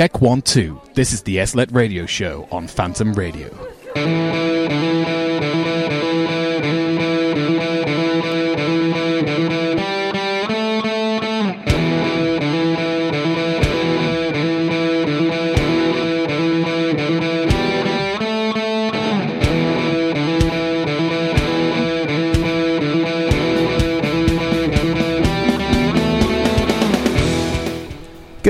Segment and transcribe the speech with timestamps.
[0.00, 0.80] Check 1 2.
[0.94, 3.50] This is the SLLET radio show on Phantom Radio.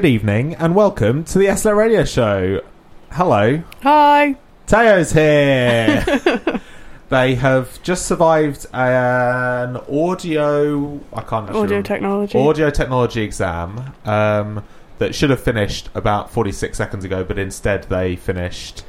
[0.00, 2.62] Good evening and welcome to the SLLET Radio Show.
[3.12, 4.34] Hello, Hi.
[4.66, 6.02] Tayo's here.
[7.10, 11.00] they have just survived an audio.
[11.12, 12.38] I can't Audio remember- technology.
[12.38, 14.64] audio technology exam um,
[14.96, 18.84] that should have finished about forty six seconds ago, but instead they finished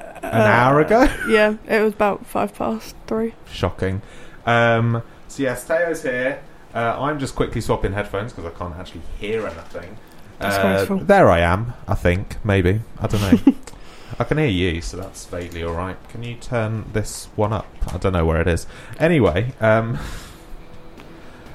[0.00, 1.08] an Uh, hour ago.
[1.30, 3.32] Yeah, it was about five past three.
[3.50, 4.02] Shocking.
[4.44, 6.42] Um, so yes, Tayo's here.
[6.74, 9.96] Uh, I'm just quickly swapping headphones because I can't actually hear anything.
[10.40, 11.74] Uh, there I am.
[11.86, 13.54] I think maybe I don't know.
[14.18, 15.96] I can hear you, so that's vaguely all right.
[16.10, 17.66] Can you turn this one up?
[17.92, 18.66] I don't know where it is.
[18.98, 19.98] Anyway, um,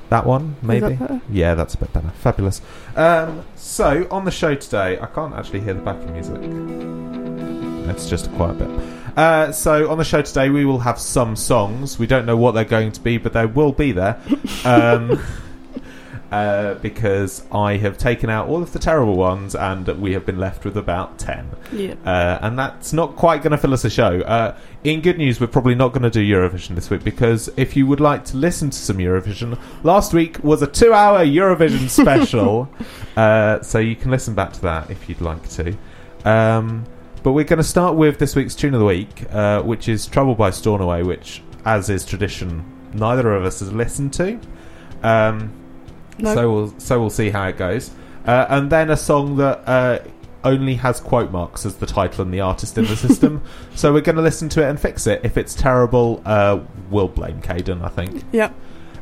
[0.09, 0.95] that one maybe.
[0.95, 1.21] that?
[1.29, 2.09] Yeah, that's a bit better.
[2.09, 2.61] Fabulous.
[2.95, 6.39] Um, so on the show today, I can't actually hear the backing music.
[7.89, 8.69] It's just a quiet bit.
[9.17, 11.99] Uh, so on the show today, we will have some songs.
[11.99, 14.19] We don't know what they're going to be, but they will be there.
[14.65, 15.21] Um,
[16.31, 20.39] uh, because I have taken out all of the terrible ones, and we have been
[20.39, 21.49] left with about ten.
[21.71, 21.95] Yeah.
[22.05, 24.21] Uh, and that's not quite going to fill us a show.
[24.21, 27.75] Uh, in good news, we're probably not going to do Eurovision this week because if
[27.75, 31.89] you would like to listen to some Eurovision, last week was a two hour Eurovision
[32.01, 32.69] special.
[33.15, 35.75] uh, so you can listen back to that if you'd like to.
[36.25, 36.85] Um,
[37.23, 40.05] but we're going to start with this week's tune of the week, uh, which is
[40.05, 44.39] Trouble by Stornoway, which, as is tradition, neither of us has listened to.
[45.01, 45.51] Um,
[46.17, 46.33] No.
[46.33, 47.91] so we'll so we'll see how it goes,
[48.25, 49.99] uh, and then a song that uh,
[50.43, 53.41] only has quote marks as the title and the artist in the system.
[53.75, 55.19] So we're going to listen to it and fix it.
[55.25, 57.83] If it's terrible, uh, we'll blame Caden.
[57.83, 58.23] I think.
[58.31, 58.53] Yep.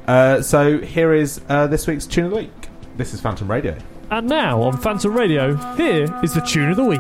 [0.07, 2.69] Uh, so here is uh, this week's tune of the week.
[2.97, 3.77] This is Phantom Radio.
[4.13, 6.99] And now on Phantom Radio, here is the tune of the week.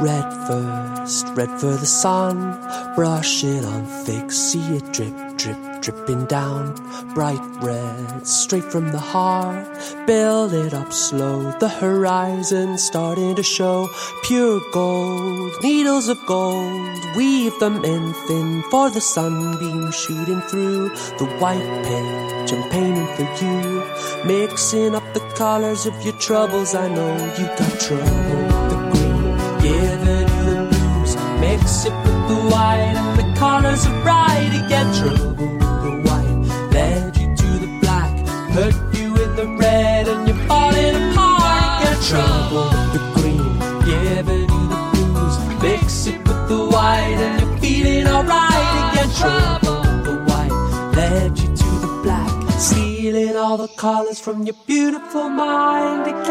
[0.00, 2.58] Red first, red for the sun.
[2.94, 6.74] Brush it on thick, see it drip, drip, dripping down.
[7.12, 9.68] Bright red, straight from the heart.
[10.06, 13.86] Build it up slow, the horizon starting to show.
[14.22, 17.04] Pure gold, needles of gold.
[17.16, 20.88] Weave them in thin for the sunbeam shooting through.
[21.18, 23.82] The white page I'm painting for you.
[24.24, 28.42] Mixing up the colors of your troubles, I know you got trouble.
[28.70, 29.24] The green,
[29.60, 31.16] giving you the blues.
[31.40, 34.88] Mix it with the white, and the colors are bright again.
[34.94, 38.12] Trouble, the white led you to the black,
[38.54, 42.02] put you in the red, and you're falling apart again.
[42.08, 42.41] Trouble,
[53.52, 56.22] all the colors from your beautiful mind again.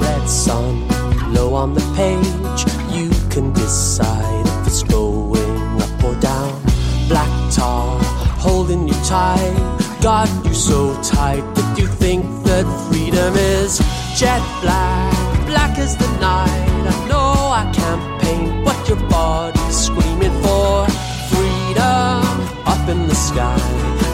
[0.00, 0.88] red sun
[1.34, 2.62] low on the page.
[2.96, 6.58] You can decide if it's going up or down.
[7.06, 8.00] Black tar
[8.40, 9.54] holding you tight,
[10.00, 13.78] got you so tight that you think that freedom is
[14.16, 15.12] jet black,
[15.52, 16.84] black as the night.
[16.92, 17.32] I know
[17.62, 20.86] I can't paint what your body's screaming for.
[21.32, 22.24] Freedom
[22.72, 23.60] up in the sky,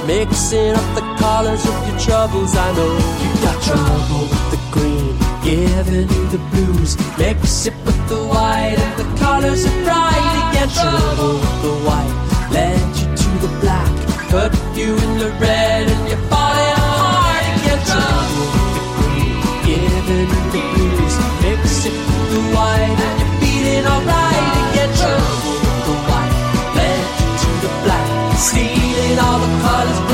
[0.07, 2.53] mixing up the colors of your troubles.
[2.67, 5.15] I know you got trouble with the green,
[5.49, 6.91] giving you the blues.
[7.19, 10.69] Mix it with the white, and the colors are bright again.
[10.83, 12.15] Trouble with the white,
[12.57, 13.93] led you to the black,
[14.35, 16.88] put you in the red, and you're falling
[28.39, 30.08] stealing all the colors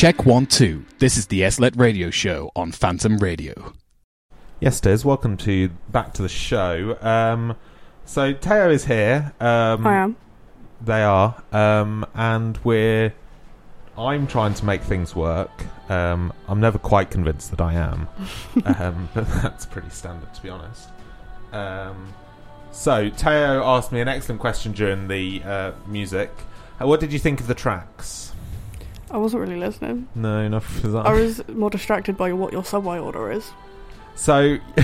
[0.00, 0.86] Check one, two.
[0.98, 3.74] This is the SLLET Radio Show on Phantom Radio.
[4.58, 5.00] Yes, Des.
[5.04, 6.96] Welcome to back to the show.
[7.02, 7.54] Um,
[8.06, 9.34] so Tayo is here.
[9.40, 10.16] Um, I am.
[10.80, 13.12] They are, um, and we're.
[13.98, 15.66] I'm trying to make things work.
[15.90, 18.08] Um, I'm never quite convinced that I am,
[18.64, 20.88] um, but that's pretty standard, to be honest.
[21.52, 22.14] Um,
[22.72, 26.30] so Tayo asked me an excellent question during the uh, music.
[26.80, 28.29] Uh, what did you think of the tracks?
[29.10, 30.08] I wasn't really listening.
[30.14, 31.06] No, not for that.
[31.06, 33.50] I was more distracted by what your subway order is.
[34.14, 34.58] So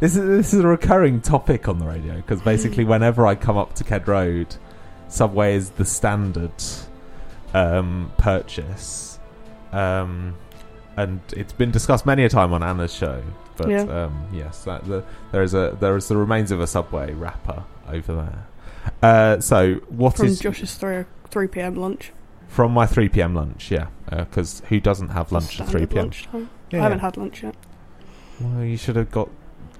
[0.00, 3.56] this is this is a recurring topic on the radio because basically whenever I come
[3.56, 4.54] up to Ked Road,
[5.08, 6.52] Subway is the standard
[7.54, 9.18] um, purchase,
[9.72, 10.36] um,
[10.96, 13.22] and it's been discussed many a time on Anna's show.
[13.56, 14.04] But Yeah.
[14.04, 17.64] um, yes, that, the, there is a there is the remains of a Subway wrapper
[17.88, 18.46] over there.
[19.02, 21.74] Uh, so what From is Josh's 3, 3 p.m.
[21.74, 22.12] lunch.
[22.48, 23.34] From my three p.m.
[23.34, 23.70] lunch?
[23.70, 26.04] Yeah, because who doesn't have lunch at 3 p.m.?
[26.06, 26.50] lunchtime.
[26.70, 27.02] Yeah, I haven't yeah.
[27.04, 27.54] had lunch yet.
[28.40, 29.28] Well, you should have got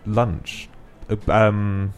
[0.06, 0.69] lunch.
[1.11, 1.93] Uh, Um,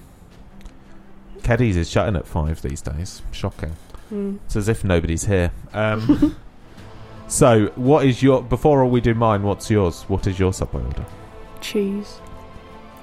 [1.42, 3.22] Keddies is shutting at five these days.
[3.32, 3.74] Shocking.
[4.12, 4.38] Mm.
[4.46, 5.52] It's as if nobody's here.
[5.72, 6.36] Um,
[7.28, 8.42] so, what is your?
[8.42, 10.02] Before we do mine, what's yours?
[10.02, 11.06] What is your subway order?
[11.60, 12.20] Cheese.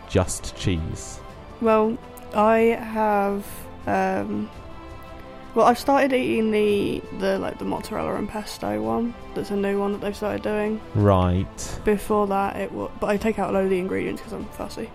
[0.10, 1.20] Just cheese.
[1.62, 1.98] Well,
[2.34, 3.46] I have.
[3.88, 4.50] Um,
[5.58, 9.16] well, I've started eating the the like the mozzarella and pesto one.
[9.34, 10.80] That's a new one that they've started doing.
[10.94, 11.80] Right.
[11.84, 12.92] Before that, it was.
[13.00, 14.92] But I take out a load of the ingredients because I'm fussy.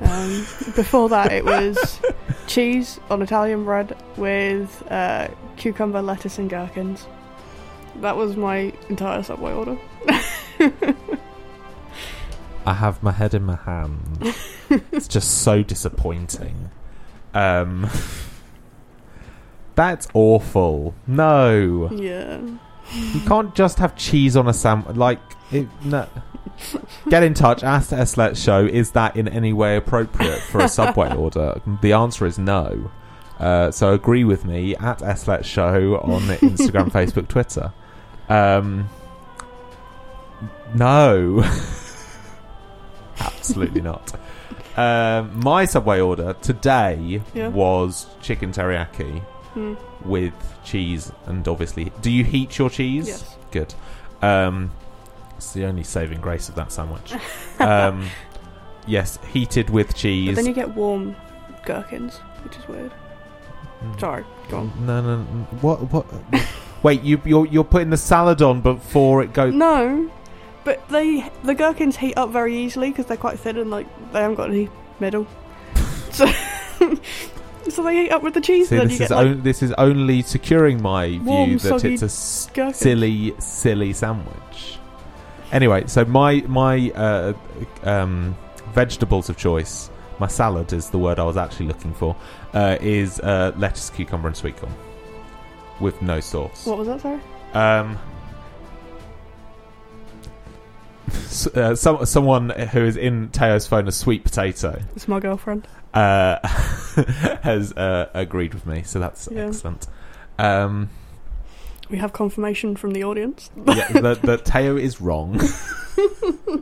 [0.00, 0.30] Um,
[0.74, 2.00] before that, it was
[2.48, 7.06] cheese on Italian bread with uh, cucumber, lettuce, and gherkins.
[8.00, 9.78] That was my entire Subway order.
[12.66, 14.34] I have my head in my hand.
[14.90, 16.70] it's just so disappointing.
[17.32, 17.88] Um,
[19.80, 20.94] that's awful.
[21.06, 21.88] No.
[21.90, 22.38] Yeah.
[22.92, 24.94] You can't just have cheese on a sandwich.
[24.96, 25.20] Like,
[25.50, 26.06] it, no.
[27.08, 27.62] Get in touch.
[27.64, 28.66] Ask S Let Show.
[28.66, 31.58] Is that in any way appropriate for a Subway order?
[31.80, 32.90] The answer is no.
[33.38, 37.72] Uh, so agree with me at S Let Show on Instagram, Facebook, Twitter.
[38.28, 38.90] Um,
[40.74, 41.42] no,
[43.18, 44.12] absolutely not.
[44.76, 47.48] Um, my Subway order today Yeah.
[47.48, 49.22] was chicken teriyaki
[49.54, 49.74] Hmm.
[50.04, 53.36] with cheese and obviously do you heat your cheese Yes.
[53.50, 53.74] good
[54.22, 54.70] um
[55.36, 57.14] it's the only saving grace of that sandwich
[57.58, 58.08] um
[58.86, 61.16] yes heated with But cheese then you get warm
[61.66, 62.92] gherkins, which is weird.
[63.82, 64.00] Mm.
[64.00, 64.72] Sorry, go on.
[64.86, 65.24] no no, no
[65.60, 66.06] what what
[66.82, 70.10] wait you you're, you're putting the salad on before it goes No,
[70.64, 74.20] but they the gherkins heat up very easily because they're quite thin and like they
[74.20, 74.68] haven't got any
[75.00, 75.26] middle.
[76.12, 76.26] so,
[77.70, 78.68] so they heat up with the cheese.
[78.68, 81.58] See, and then this you is get like on, this is only securing my view
[81.58, 84.78] that soggy it's a s- silly, silly sandwich.
[85.52, 87.32] Anyway, so my my uh,
[87.82, 88.36] um,
[88.72, 92.14] vegetables of choice, my salad is the word I was actually looking for,
[92.54, 94.72] uh, is uh, lettuce, cucumber, and sweet corn
[95.80, 96.66] with no sauce.
[96.66, 97.00] What was that?
[97.00, 97.20] Sorry.
[97.54, 97.98] Um,
[101.08, 105.66] s- uh, some, someone who is in Tayo's phone, a sweet potato, It's my girlfriend.
[105.92, 106.38] Uh,
[107.42, 109.46] has uh, agreed with me, so that's Yeah.
[109.46, 109.86] excellent.
[110.38, 110.88] Um,
[111.88, 113.50] We have confirmation from the audience.
[113.66, 115.40] yeah, that, that Tayo is wrong.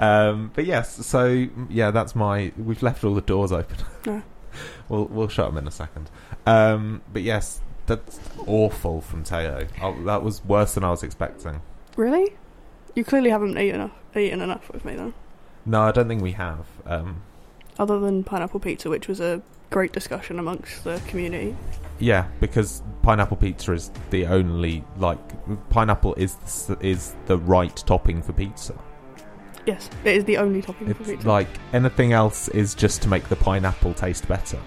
[0.00, 2.52] um, but yes, so yeah, that's my.
[2.56, 3.76] We've left all the doors open.
[4.06, 4.20] Yeah.
[4.88, 6.10] we'll we'll shut them in a second.
[6.46, 9.68] Um, but yes, that's awful from Tayo.
[9.82, 11.62] Oh, that was worse than I was expecting.
[11.96, 12.36] Really?
[12.94, 15.14] You clearly haven't eaten enough, eaten enough with me then.
[15.64, 16.66] No, I don't think we have.
[16.86, 17.22] Um,
[17.78, 21.54] Other than pineapple pizza, which was a great discussion amongst the community.
[21.98, 25.18] yeah, because pineapple pizza is the only like
[25.70, 26.36] pineapple is
[26.80, 28.74] is the right topping for pizza.
[29.66, 31.28] Yes, it is the only topping for It's pizza.
[31.28, 34.58] like anything else is just to make the pineapple taste better.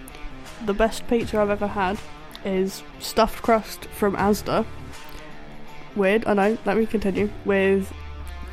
[0.65, 1.97] the best pizza I've ever had
[2.45, 4.65] is stuffed crust from Asda.
[5.95, 6.57] Weird, I know.
[6.65, 7.29] Let me continue.
[7.45, 7.91] With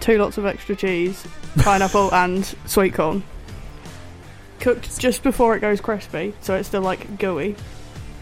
[0.01, 1.25] two lots of extra cheese,
[1.59, 3.23] pineapple, and sweet corn.
[4.61, 7.55] Cooked just before it goes crispy, so it's still like gooey.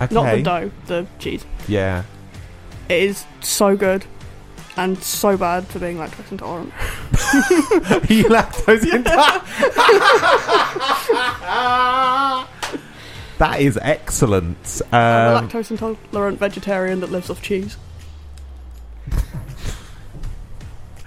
[0.00, 0.14] Okay.
[0.14, 1.44] Not the dough, the cheese.
[1.66, 2.02] Yeah.
[2.88, 4.04] It is so good
[4.76, 6.72] and so bad for being lactose intolerant.
[8.10, 9.42] you lactose intolerant.
[13.38, 14.82] that is excellent.
[14.92, 17.78] I'm Um, a lactose intolerant vegetarian that lives off cheese.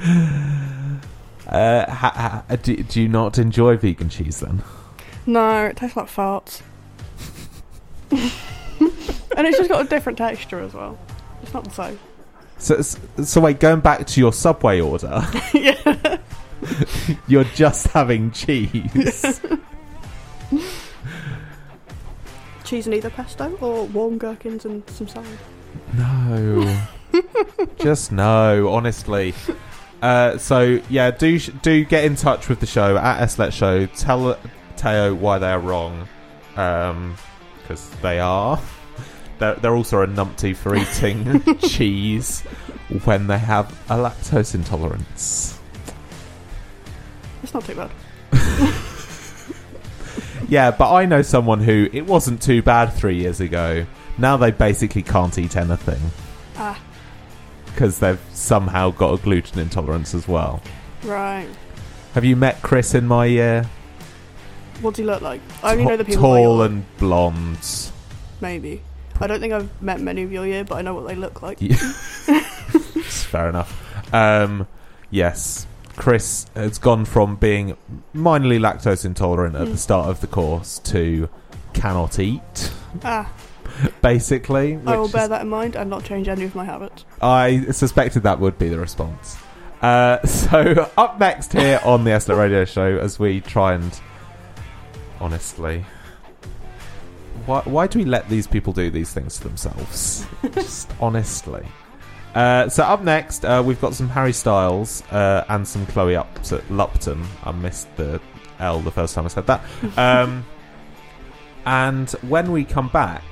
[0.01, 4.63] uh, ha- ha- do, do you not enjoy vegan cheese then?
[5.25, 6.61] No, it tastes like farts.
[8.11, 10.97] and it's just got a different texture as well.
[11.43, 11.99] It's not the same.
[12.57, 16.17] So, so wait, going back to your Subway order, yeah.
[17.27, 19.41] you're just having cheese.
[22.63, 25.27] Cheese and either pesto or warm gherkins and some salad.
[25.97, 26.79] No,
[27.79, 28.69] just no.
[28.69, 29.33] Honestly.
[30.01, 33.85] Uh, so yeah, do do get in touch with the show at SLLET Show.
[33.87, 34.37] Tell
[34.79, 36.07] Tayo why they are wrong,
[36.51, 38.59] because they are.
[39.39, 42.41] They're, they're also a numpty for eating cheese
[43.03, 45.59] when they have a lactose intolerance.
[47.43, 47.91] It's not too bad.
[50.47, 53.85] Yeah, but I know someone who it wasn't too bad three years ago.
[54.17, 55.99] Now they basically can't eat anything
[56.57, 56.81] Ah,
[57.67, 60.63] because they've somehow got a gluten intolerance as well.
[61.03, 61.47] right.
[62.15, 63.69] Have you met Chris in my year?
[64.81, 65.41] What do you look like?
[65.63, 66.21] I only know the people.
[66.23, 67.91] tall and blonde.
[68.41, 68.81] maybe.
[69.21, 71.41] I don't think I've met many of your year, but I know what they look
[71.41, 71.57] like.
[71.61, 71.75] Yeah.
[73.09, 74.13] Fair enough.
[74.13, 74.65] Um,
[75.11, 75.67] yes,
[75.97, 77.75] Chris has gone from being
[78.15, 79.71] minorly lactose intolerant at Mm.
[79.71, 81.27] the start of the course to
[81.73, 82.71] cannot eat,
[83.03, 83.29] Ah,
[84.01, 84.79] basically.
[84.85, 87.03] I will bear is- that in mind and not change any of my habits.
[87.21, 89.37] I suspected that would be the response.
[89.81, 93.99] Uh, so, up next here on the Eslet Radio Show, as we try and
[95.19, 95.85] honestly.
[97.45, 100.25] Why, why do we let these people do these things to themselves?
[100.53, 101.65] Just honestly.
[102.35, 106.69] Uh, so up next, uh, we've got some Harry Styles uh, and some Chloe Upt-
[106.69, 107.25] Lupton.
[107.43, 108.21] I missed the
[108.59, 109.63] L the first time I said that.
[109.97, 110.45] Um,
[111.65, 113.23] and when we come back,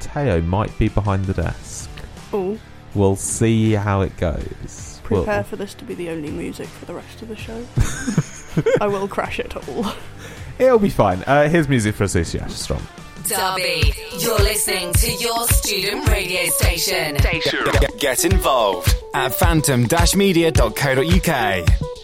[0.00, 1.88] Tayo might be behind the desk.
[2.32, 2.58] Oh,
[2.94, 5.00] We'll see how it goes.
[5.10, 7.64] We'll- prepare for this to be the only music for the rest of the show.
[8.80, 9.92] I will crash it all.
[10.58, 11.22] It'll be fine.
[11.24, 12.82] Uh, here's music for Association Strong.
[13.28, 17.16] Derby, you're listening to your student radio station.
[17.16, 21.97] Get, get involved at phantom-media.co.uk.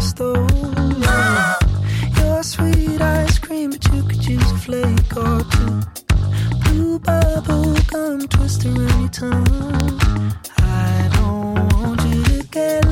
[0.00, 0.50] stove.
[0.98, 1.54] Yeah.
[2.18, 5.80] Your sweet ice cream, but you could use a flake or two.
[6.64, 10.32] Blue bubble gum twist around your tongue.
[10.58, 12.87] I don't want you to get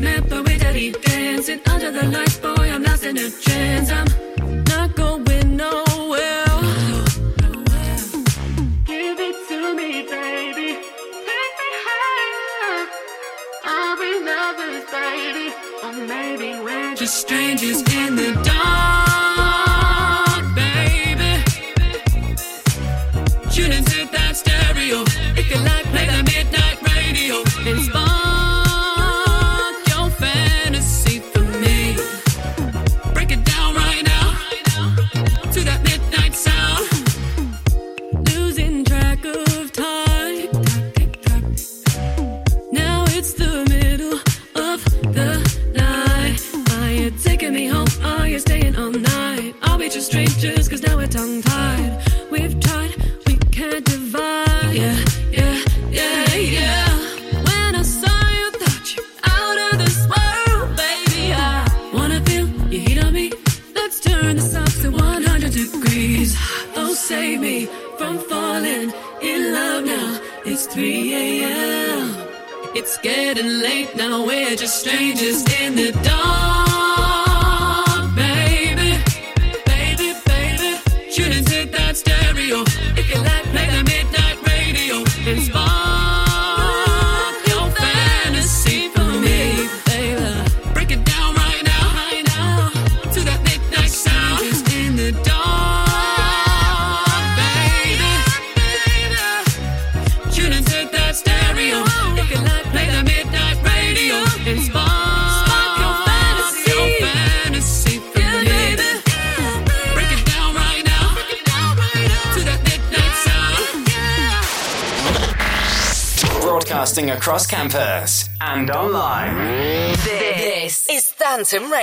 [0.00, 2.36] Met, but we're dancing under the lights.
[2.38, 3.90] Boy, I'm lost in a trance.
[3.90, 4.15] I'm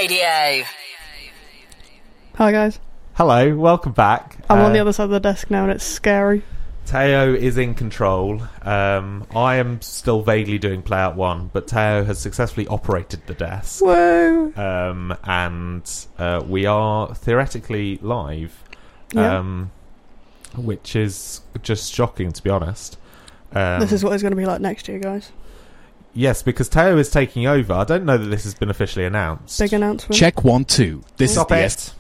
[0.04, 0.66] Radio.
[2.36, 2.78] Hi guys.
[3.14, 4.36] Hello, welcome back.
[4.50, 6.42] I'm on the Uh, other side of the desk now, and it's scary.
[6.86, 8.42] Tayo is in control.
[8.64, 13.34] Um, I am still vaguely doing play out one, but Tayo has successfully operated the
[13.34, 13.82] desk.
[13.82, 14.52] Whoa!
[14.58, 15.90] Um, and
[16.20, 18.62] uh, we are theoretically live,
[19.14, 19.38] Yeah.
[19.38, 19.72] um,
[20.58, 22.98] which is just shocking, to be honest.
[23.54, 25.32] Um, this is what it's going to be like next year, guys.
[26.14, 27.74] Yes, because Tayo is taking over.
[27.74, 29.60] I don't know that this has been officially announced.
[29.60, 30.16] Big announcement.
[30.18, 31.04] Check one, two.
[31.18, 31.66] This Stop is the it.
[31.66, 31.96] S-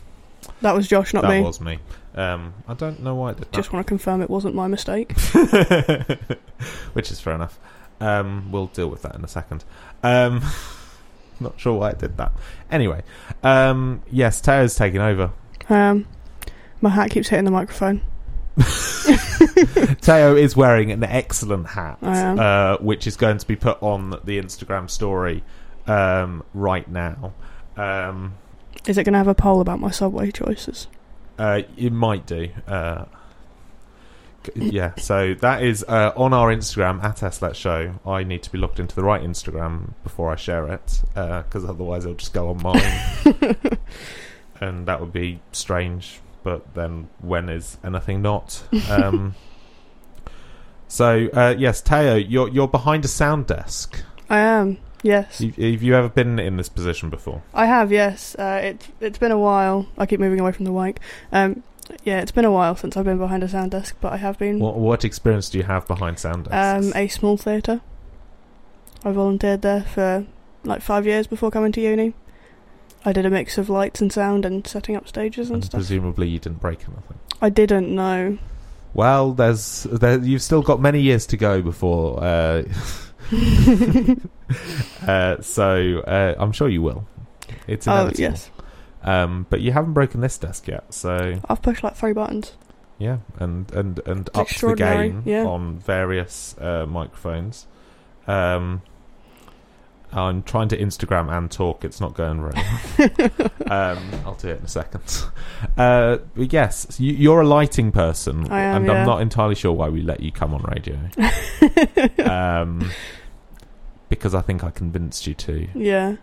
[0.62, 1.41] That was Josh, not that me.
[1.41, 1.80] was me.
[2.15, 3.54] Um, I don't know why I did that.
[3.54, 5.17] Just want to confirm it wasn't my mistake.
[6.93, 7.60] which is fair enough.
[7.99, 9.63] Um, we'll deal with that in a second.
[10.04, 10.41] Um,
[11.39, 12.34] not sure why I did that.
[12.69, 13.02] Anyway,
[13.41, 15.32] um, yes, Tayo's taking over.
[15.69, 16.06] Um,
[16.82, 18.02] my hat keeps hitting the microphone.
[20.02, 24.39] Tayo is wearing an excellent hat, uh, which is going to be put on the
[24.39, 25.44] Instagram story
[25.88, 27.34] um, right now.
[27.78, 28.36] Um,
[28.88, 30.88] Is it going to have a poll about my subway choices?
[31.39, 32.50] uh, it might do.
[32.68, 33.06] Uh,
[34.56, 37.96] yeah, so that is uh, on our Instagram at SLLET Show.
[38.06, 42.04] I need to be logged into the right Instagram before I share it, because otherwise
[42.06, 43.58] it'll just go on mine,
[44.62, 46.20] and that would be strange.
[46.43, 48.63] But then, when is anything not?
[48.89, 49.36] Um,
[50.88, 54.03] so uh, yes, Tayo, you're you're behind a sound desk.
[54.29, 54.77] I am.
[55.01, 57.43] Yes, Have have you ever been in this position before?
[57.53, 57.91] I have.
[57.91, 59.88] Yes, uh, it's it's been a while.
[59.97, 61.01] I keep moving away from the mic.
[61.32, 61.63] Um,
[62.03, 64.39] yeah, it's been a while since I've been behind a sound desk, but I have
[64.39, 64.60] been.
[64.60, 66.88] What what experience do you have behind sound desks?
[66.88, 67.82] Um, a small theatre.
[69.03, 70.25] I volunteered there for
[70.63, 72.13] like five years before coming to uni.
[73.06, 75.80] I did a mix of lights and sound and setting up stages and and stuff.
[75.80, 77.20] presumably you didn't break anything.
[77.42, 78.38] I didn't know.
[78.94, 82.24] Well, there's there, you've still got many years to go before.
[82.24, 82.63] Uh,
[85.08, 87.08] uh, so uh, I'm sure you will.
[87.68, 88.22] It's Oh inevitable.
[88.22, 88.50] yes,
[89.04, 92.54] Um, but you haven't broken this desk yet, so I've pushed like three buttons.
[93.00, 95.44] yeah, and and and ups the game yeah.
[95.46, 97.68] on various uh, microphones.
[98.28, 98.82] Um,
[100.13, 101.84] I'm trying to Instagram and talk.
[101.84, 103.52] It's not going very well.
[103.97, 105.02] um, I'll do it in a second.
[105.78, 108.93] Uh, but yes, you, you're a lighting person, I am, and yeah.
[108.93, 110.99] I'm not entirely sure why we let you come on radio.
[112.30, 112.89] um,
[114.10, 116.15] because I think I convinced you to Yeah.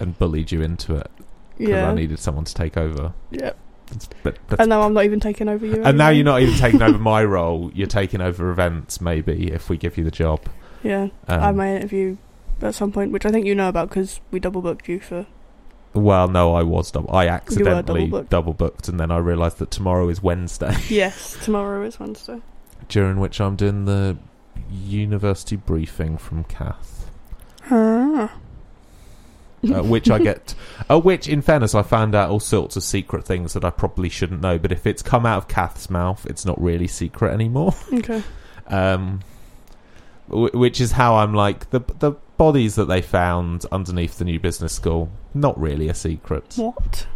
[0.00, 1.10] and bullied you into it
[1.56, 1.90] because Yeah.
[1.90, 3.12] I needed someone to take over.
[3.30, 3.52] Yeah.
[3.90, 5.82] It's- But that's And now I'm not even taking over you.
[5.84, 7.70] and now you're not even taking over my role.
[7.74, 10.40] You're taking over events, maybe if we give you the job.
[10.82, 11.08] Yeah.
[11.26, 12.16] Um, I my interview
[12.62, 15.26] at some point, which I think you know about because we double booked you for.
[15.94, 17.14] Well, no, I was double.
[17.14, 21.98] I accidentally double booked, and then I realised that tomorrow is Wednesday, Yes, tomorrow is
[21.98, 22.40] Wednesday.
[22.88, 24.16] during which I'm doing the
[24.70, 27.10] university briefing from Kath,
[27.70, 28.32] Ah.
[29.64, 30.54] uh, which I get.
[30.90, 34.08] Uh, which, in fairness, I found out all sorts of secret things that I probably
[34.08, 34.58] shouldn't know.
[34.58, 37.74] But if it's come out of Kath's mouth, it's not really secret anymore.
[37.92, 38.22] Okay.
[38.68, 39.20] um,
[40.28, 44.38] w- which is how I'm like the the bodies that they found underneath the new
[44.40, 45.10] business school.
[45.34, 46.54] Not really a secret.
[46.56, 47.06] What?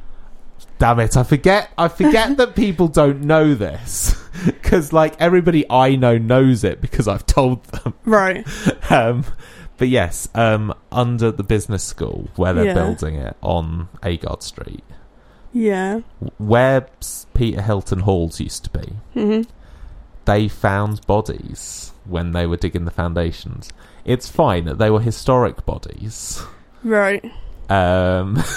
[0.79, 1.17] Damn it!
[1.17, 1.71] I forget.
[1.79, 7.07] I forget that people don't know this because like everybody I know knows it because
[7.07, 7.95] I've told them.
[8.05, 8.47] Right.
[8.91, 9.25] Um,
[9.79, 12.75] but yes, um, under the business school where they're Yeah.
[12.75, 14.85] building it on Agard Street,
[15.53, 16.01] Yeah.
[16.39, 16.87] where
[17.33, 18.93] Peter Hilton Halls used to be.
[19.15, 19.43] hmm
[20.25, 23.71] they found bodies when they were digging the foundations.
[24.05, 24.65] It's fine.
[24.65, 26.43] that They were historic bodies.
[26.83, 27.25] Right.
[27.71, 28.43] Um,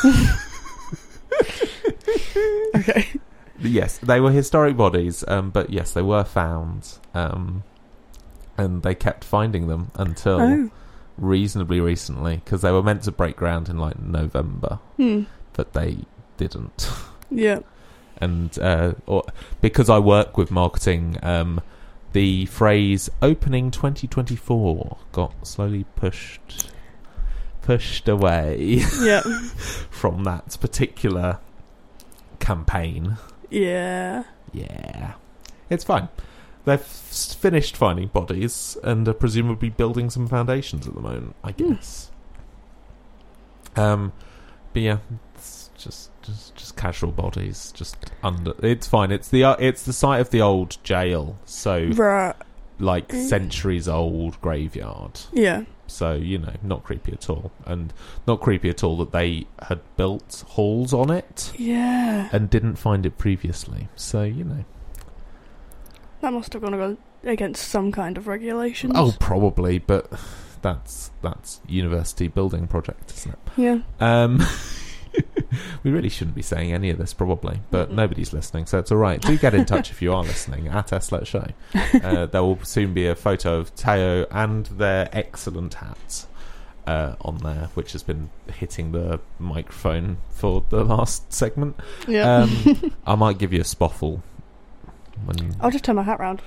[2.76, 3.08] Okay.
[3.62, 6.98] yes, they were historic bodies, um, but yes, they were found.
[7.14, 7.64] Um,
[8.58, 10.70] and they kept finding them until Oh.
[11.18, 15.24] reasonably recently because they were meant to break ground in like November, Hmm.
[15.54, 16.00] but they
[16.38, 16.90] didn't.
[17.32, 17.60] Yeah.
[18.22, 19.24] and uh, or,
[19.60, 21.60] because I work with marketing, um,
[22.16, 26.72] the phrase "opening 2024" got slowly pushed
[27.62, 29.20] pushed away Yeah.
[29.90, 31.40] from that particular
[32.40, 33.18] campaign.
[33.50, 34.24] Yeah.
[34.54, 35.16] Yeah,
[35.70, 36.08] it's fine.
[36.64, 41.36] They've finished finding bodies and are presumably building some foundations at the moment.
[41.44, 41.74] I Hmm.
[41.74, 42.12] guess.
[43.76, 44.14] Um,
[44.72, 44.98] but yeah,
[45.36, 48.54] it's just just just casual bodies, just under.
[48.64, 49.12] It's fine.
[49.12, 52.36] It's the uh, it's the site of the old jail, so Right.
[52.80, 53.28] like Mm.
[53.28, 55.22] centuries old graveyard.
[55.32, 55.64] Yeah.
[55.88, 57.94] So you know, not creepy at all, and
[58.28, 62.30] not creepy at all that they had built halls on it Yeah.
[62.32, 63.88] and didn't find it previously.
[63.96, 64.66] So you know.
[66.22, 68.94] That must have gone against some kind of regulations.
[68.96, 70.12] Oh, probably, but
[70.64, 73.40] that's that's university building project, isn't it?
[73.58, 73.80] Yeah.
[74.00, 74.42] Um,
[75.84, 77.96] we really shouldn't be saying any of this, probably, but Mm-mm.
[77.96, 79.22] nobody's listening, so it's all right.
[79.22, 81.48] Do get in touch if you are listening at S Let Show.
[82.04, 86.28] Uh, there will soon be a photo of Tayo and their excellent hats.
[86.88, 91.76] Uh, on there, which has been hitting the microphone for the last segment.
[92.08, 92.42] Yeah.
[92.44, 94.22] Um, I might give you a spoffle
[95.26, 96.44] when I'll just turn my hat round.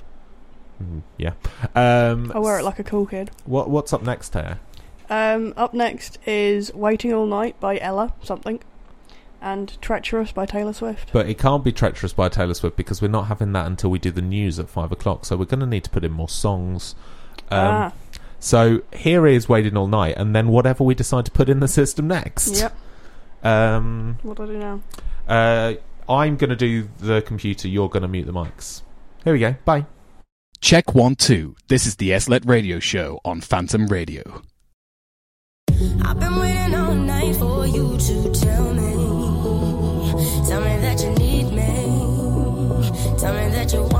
[0.81, 1.33] mm, yeah.
[1.75, 3.31] Um, I'll wear it like a cool kid.
[3.43, 4.59] What what's up next, Tayo?
[5.09, 8.59] Um, up next is Waiting All Night by Ella something,
[9.41, 11.09] and Treacherous by Taylor Swift.
[11.11, 13.97] But it can't be treacherous by Taylor Swift because we're not having that until we
[13.99, 15.25] do the news at five o'clock.
[15.25, 16.93] So we're going to need to put in more songs.
[17.49, 17.93] Um, ah,
[18.39, 21.67] So here is waiting all night, and then whatever we decide to put in the
[21.67, 22.59] system next.
[22.59, 22.75] yep.
[23.43, 24.81] Um, What do I do now?
[25.27, 25.73] uh,
[26.11, 27.67] I'm going to do the computer.
[27.67, 28.81] You're going to mute the mics.
[29.23, 29.55] Here we go.
[29.65, 29.85] Bye.
[30.61, 31.55] Check one, two.
[31.67, 34.41] This is the SLLET radio show on Phantom Radio.
[36.01, 38.91] I've been waiting all night for you to tell me.
[40.45, 43.17] Tell me that you need me.
[43.17, 43.98] Tell me that you want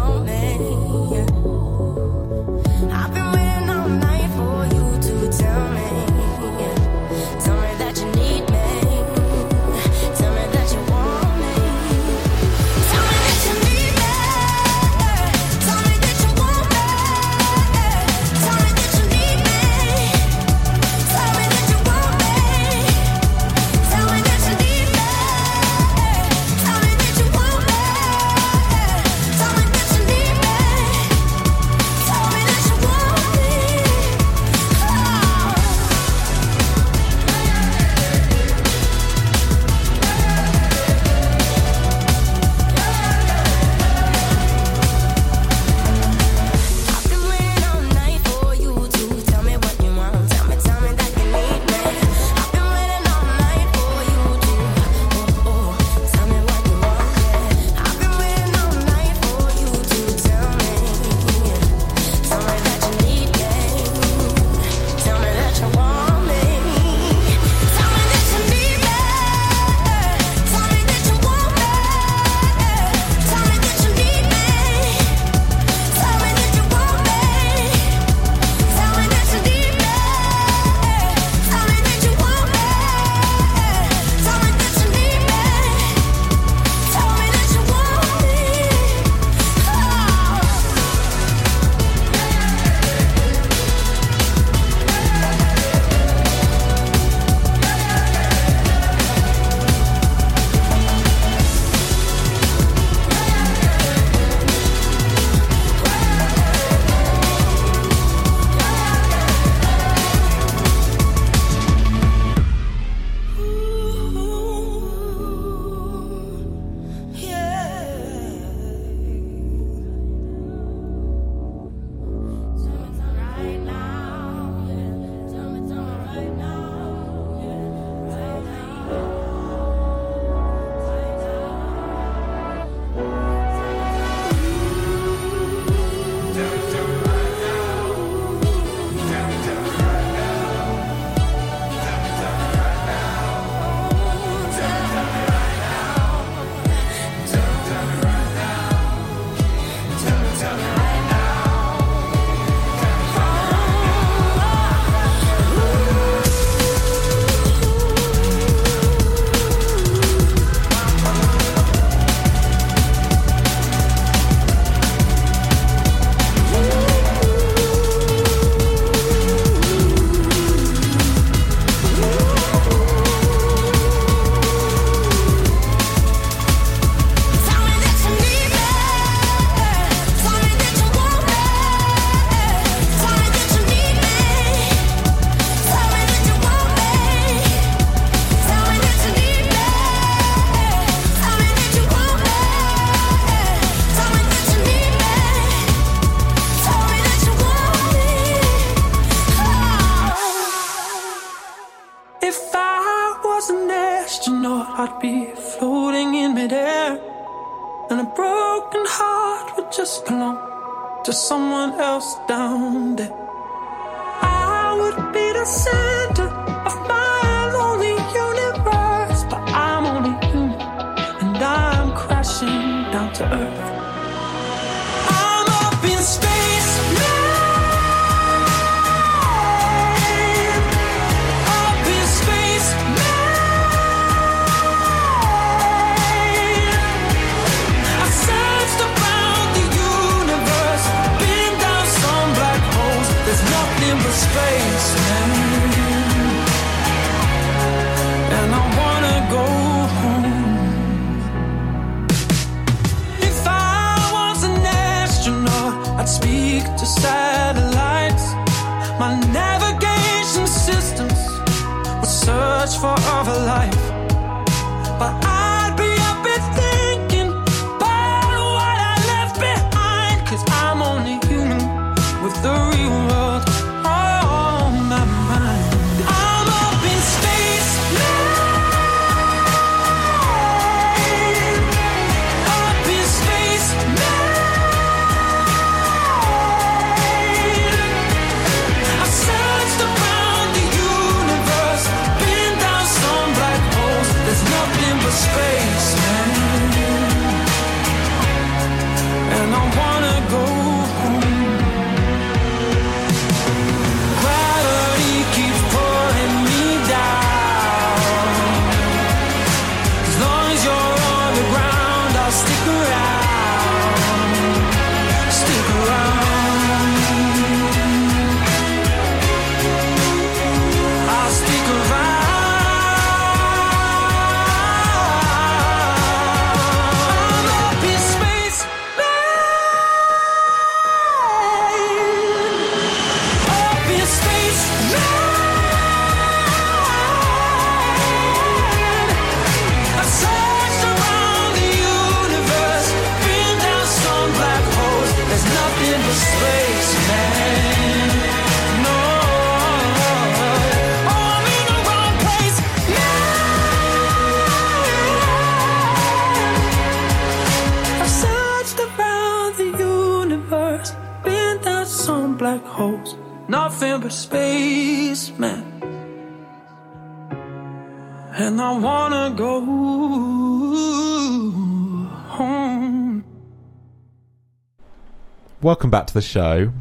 [375.79, 376.73] Welcome back to the show.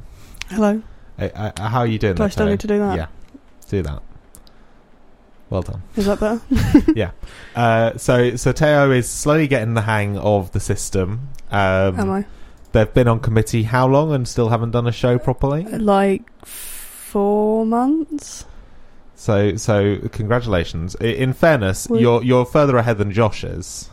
[0.49, 0.83] Hello.
[1.17, 2.17] Uh, uh, how are you doing?
[2.17, 2.97] Do I still need to do that?
[2.97, 3.07] Yeah,
[3.69, 4.03] do that.
[5.51, 5.85] Well done.
[5.95, 6.43] Is that better?
[6.97, 7.13] yeah.
[7.55, 11.29] Uh, so so Tayo is slowly getting the hang of the system.
[11.53, 12.27] Um, Am I?
[12.73, 15.63] They've been on committee how long and still haven't done a show properly.
[15.63, 18.47] Like four months?
[19.15, 20.97] So so congratulations.
[21.01, 23.91] I- In fairness, Well- you're you're further ahead than Josh is.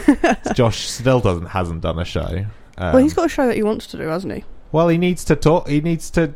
[0.52, 2.46] Josh still doesn't hasn't done a show.
[2.78, 4.44] Um, well, he's got a show that he wants to do, hasn't he?
[4.72, 5.68] well, he needs to talk.
[5.68, 6.32] He needs to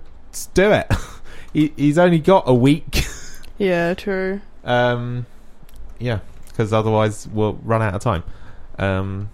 [0.54, 0.90] do it.
[1.52, 3.04] he, he's only got a week.
[3.58, 4.40] Yeah, true.
[4.64, 5.26] Um,
[6.00, 8.24] yeah, because otherwise we'll run out of time.
[8.76, 9.28] Um,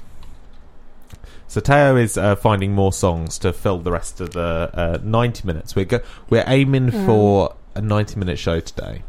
[1.46, 5.46] so Tayo is uh, finding more songs to fill the rest of the uh, ninety
[5.46, 5.74] minutes.
[5.74, 7.06] We're go- we're aiming Mm.
[7.06, 9.02] for a ninety-minute show today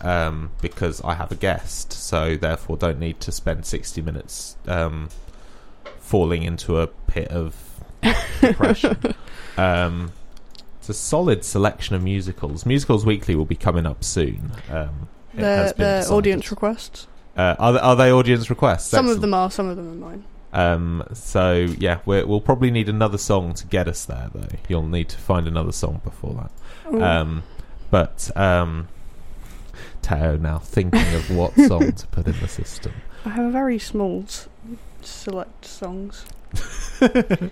[0.00, 5.10] um, because I have a guest, so therefore don't need to spend sixty minutes um,
[6.12, 7.56] falling into a pit of
[8.42, 8.98] depression.
[9.56, 10.12] um,
[10.78, 12.66] it's a solid selection of musicals.
[12.66, 14.52] Musicals Weekly will be coming up soon.
[14.68, 17.06] Um, it has They're, they're audience requests.
[17.34, 18.88] Uh, are, they, are they audience requests?
[18.88, 20.24] Some of them are, some of them are mine.
[20.52, 24.54] Um, so yeah, we're, we'll probably need another song to get us there, though.
[24.68, 26.50] You'll need to find another song before
[26.90, 27.02] that.
[27.02, 27.42] Um,
[27.90, 28.88] but um,
[30.02, 32.92] Tayo now thinking of what song to put in the system.
[33.24, 34.26] I have a very small
[35.04, 36.24] select songs.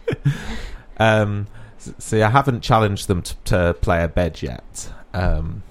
[0.98, 1.46] Um,
[1.78, 4.92] see, I haven't challenged them to, to play a bed yet.
[5.14, 5.62] Um,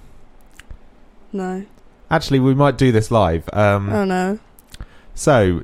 [1.31, 1.65] No.
[2.09, 3.47] actually, we might do this live.
[3.53, 4.39] Um, oh no.
[5.13, 5.61] So,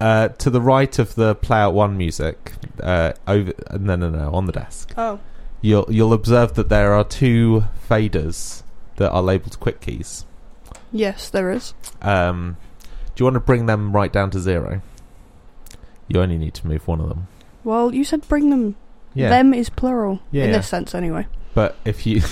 [0.00, 4.32] uh, to the right of the Play Out One music, uh, over no, no, no,
[4.32, 5.20] on the desk, Oh.
[5.60, 8.62] you'll you'll observe that there are two faders
[8.96, 10.24] that are labelled quick keys.
[10.90, 11.74] Yes, there is.
[12.00, 12.56] Um,
[13.14, 14.80] do you want to bring them right down to zero?
[16.08, 17.28] You only need to move one of them.
[17.64, 18.76] Well, you said bring them.
[19.14, 20.20] Yeah, Them is plural.
[20.30, 20.56] Yeah, in yeah.
[20.58, 21.26] this sense, anyway.
[21.54, 22.22] but if you,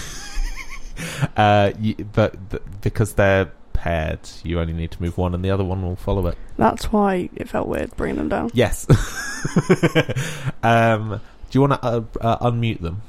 [1.37, 5.51] uh, you, but th- because they're paired, You only need to move one, and the
[5.51, 6.37] other one will follow it.
[6.59, 8.51] That's why it felt weird bringing them down.
[8.55, 8.87] Yes.
[10.63, 11.21] um,
[11.51, 13.03] do you want to uh, uh, unmute them?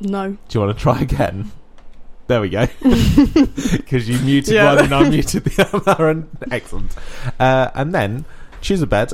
[0.00, 0.30] No.
[0.30, 1.50] Do you want to try again?
[2.26, 2.66] There we go.
[2.82, 4.74] Because you muted Yeah.
[4.74, 6.08] one and I muted the other.
[6.10, 6.94] And excellent.
[7.38, 8.24] Uh, and then
[8.66, 9.12] choose a bed.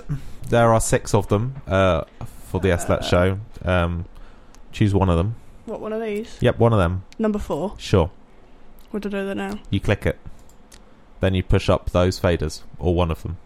[0.49, 2.05] There are six of them uh,
[2.49, 3.39] for the SLLET show.
[3.65, 4.07] Um,
[4.73, 5.35] choose one of them.
[5.67, 6.39] What, one of these?
[6.41, 7.05] Yep, one of them.
[7.19, 7.75] Number four.
[7.79, 8.11] Sure.
[8.91, 9.59] What did I do there now?
[9.71, 10.19] You click it.
[11.21, 13.37] Then you push up those faders, or one of them.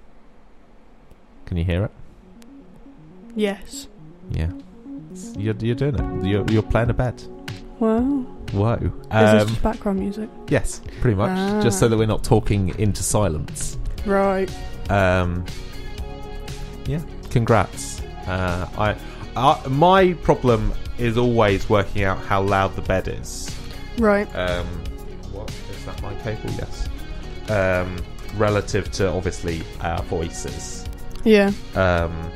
[1.44, 1.90] Can you hear it?
[3.34, 3.88] Yes.
[4.30, 4.50] Yeah.
[5.11, 6.24] It's- You're, you're doing it.
[6.26, 7.22] You're, you're playing a bed.
[7.78, 8.00] Wow.
[8.52, 8.74] Whoa.
[8.76, 10.28] Is Um, this just background music?
[10.48, 11.62] yes, pretty much.
[11.62, 11.88] Just so Ah.
[11.90, 13.76] that we're not talking into silence.
[14.07, 14.50] Right.
[14.88, 15.44] Um,
[16.87, 18.01] yeah, congrats.
[18.26, 18.97] Uh, I,
[19.37, 23.55] I, my problem is always working out how loud the bed is.
[23.99, 24.26] Right.
[24.34, 24.66] Um,
[25.32, 26.01] what is that?
[26.03, 26.51] My cable?
[26.51, 26.89] Yes.
[27.51, 27.97] Um,
[28.37, 30.87] relative to obviously our voices.
[31.24, 31.53] Yeah.
[31.74, 32.30] Um,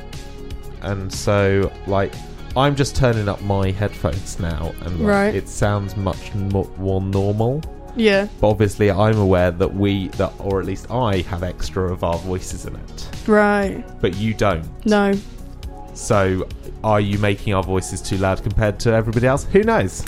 [0.81, 2.13] and so like
[2.55, 5.35] I'm just turning up my headphones now, and like, Right.
[5.35, 7.61] it sounds much more, more normal.
[7.95, 8.27] Yeah.
[8.39, 12.17] But obviously, I'm aware that we, that or at least I, have extra of our
[12.19, 13.83] voices in it, Right.
[14.01, 14.65] but you don't.
[14.85, 15.13] No.
[15.93, 16.47] So,
[16.83, 19.43] are you making our voices too loud compared to everybody else?
[19.45, 20.05] Who knows?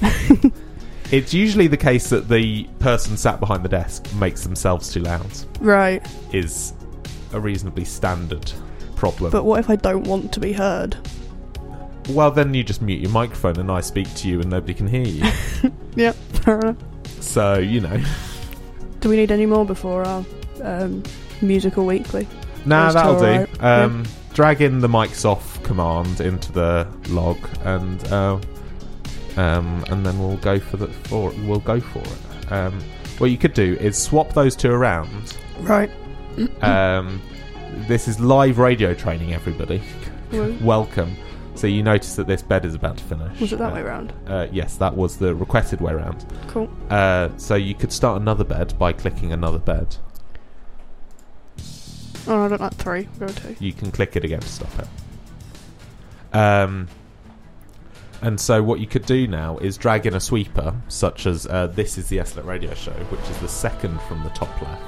[1.11, 5.27] it's usually the case that the person sat behind the desk makes themselves too loud.
[5.59, 6.05] Right.
[6.33, 6.73] Is
[7.33, 8.51] a reasonably standard
[8.95, 9.31] problem.
[9.31, 10.95] But what if I don't want to be heard?
[12.09, 14.87] well, then you just mute your microphone and I speak to you and nobody can
[14.87, 15.31] hear you.
[15.95, 16.15] Yep.
[16.15, 16.75] Fair enough.
[17.23, 18.01] So you know.
[18.99, 20.25] Do we need any more before our
[20.61, 21.03] um,
[21.41, 22.27] musical weekly?
[22.65, 23.25] Nah, Those that'll do.
[23.25, 23.63] are alright.
[23.63, 24.03] Um,
[24.33, 28.39] Drag in the mics off command into the log, and uh,
[29.37, 32.51] um, and then we'll go for the for we'll go for it.
[32.51, 32.79] Um,
[33.19, 35.37] what you could do is swap those two around.
[35.59, 35.91] Right.
[36.61, 37.21] Um,
[37.87, 39.83] this is live radio training, everybody.
[40.61, 41.15] Welcome.
[41.55, 43.39] So you notice that this bed is about to finish.
[43.39, 44.11] Was it that Uh, way round?
[44.27, 46.25] Uh, yes, that was the requested way round.
[46.47, 46.69] Cool.
[46.89, 49.95] Uh, so you could start another bed by clicking another bed.
[52.27, 53.07] Oh, I don't like three.
[53.19, 53.55] Go two.
[53.59, 56.35] You can click it again to stop it.
[56.35, 56.87] Um,
[58.21, 61.67] and so what you could do now is drag in a sweeper, such as uh,
[61.67, 64.81] this is the SLLET Radio Show, which is the second from the top left.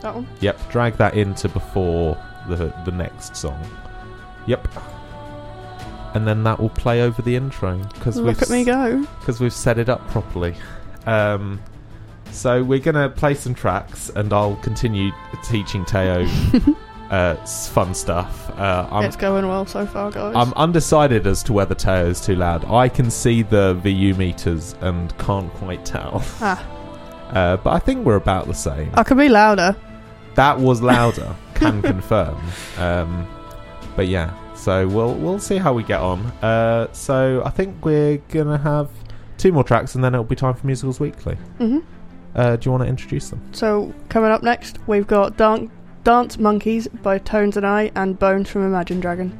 [0.00, 0.26] That one.
[0.40, 2.16] Yep, drag that into before
[2.48, 3.60] the the next song.
[4.46, 4.68] Yep.
[6.16, 9.06] And then that will play over the intro because Look at me go.
[9.20, 10.54] because we've set it up properly.
[11.04, 11.60] Um,
[12.30, 15.10] so we're gonna play some tracks, and I'll continue
[15.44, 16.26] teaching Tayo
[17.10, 18.50] uh, fun stuff.
[18.58, 20.34] Uh, I'm it's going well so far, guys.
[20.34, 22.64] I'm undecided as to whether Tayo is too loud.
[22.64, 26.22] I can see the VU meters and can't quite tell.
[26.40, 26.64] ah,
[27.30, 28.88] Uh, but I think we're about the same.
[28.94, 29.74] I can be louder.
[30.36, 32.40] That was louder, can confirm.
[32.78, 33.26] Um,
[33.96, 34.32] but yeah,
[34.66, 36.18] so we'll we'll see how we get on.
[36.42, 38.90] Uh, so I think we're gonna have
[39.38, 41.36] two more tracks, and then it'll be time for musicals weekly.
[41.58, 41.78] hmm
[42.34, 43.40] Uh, do you want to introduce them?
[43.52, 45.70] So coming up next, we've got Dan-
[46.02, 49.38] Dance Monkeys by Tones and I, and Bones from Imagine Dragon.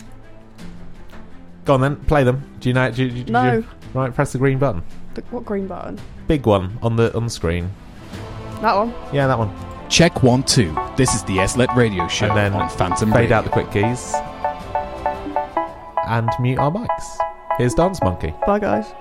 [1.65, 2.43] Go on then, play them.
[2.61, 2.89] Do you know?
[2.93, 3.65] Do you, do you- No,
[3.95, 4.83] right, press the green button.
[5.15, 5.99] the, what green button?
[6.29, 7.71] Big one on the on the screen.
[8.63, 8.95] That one.
[9.13, 9.51] Yeah, that one.
[9.89, 10.73] Check one, two.
[10.97, 13.37] This is the SLLET radio show And then on Phantom Fade Radio.
[13.37, 14.13] out the quick keys
[16.07, 17.19] and mute our mics.
[17.59, 18.35] Here's Dance Monkey.
[18.47, 18.95] Bye, guys.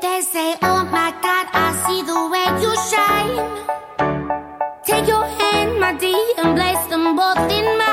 [0.00, 3.72] They say, Oh my God, I see the way you shine.
[4.84, 7.91] Take your hand, my dear, and place them both in mine.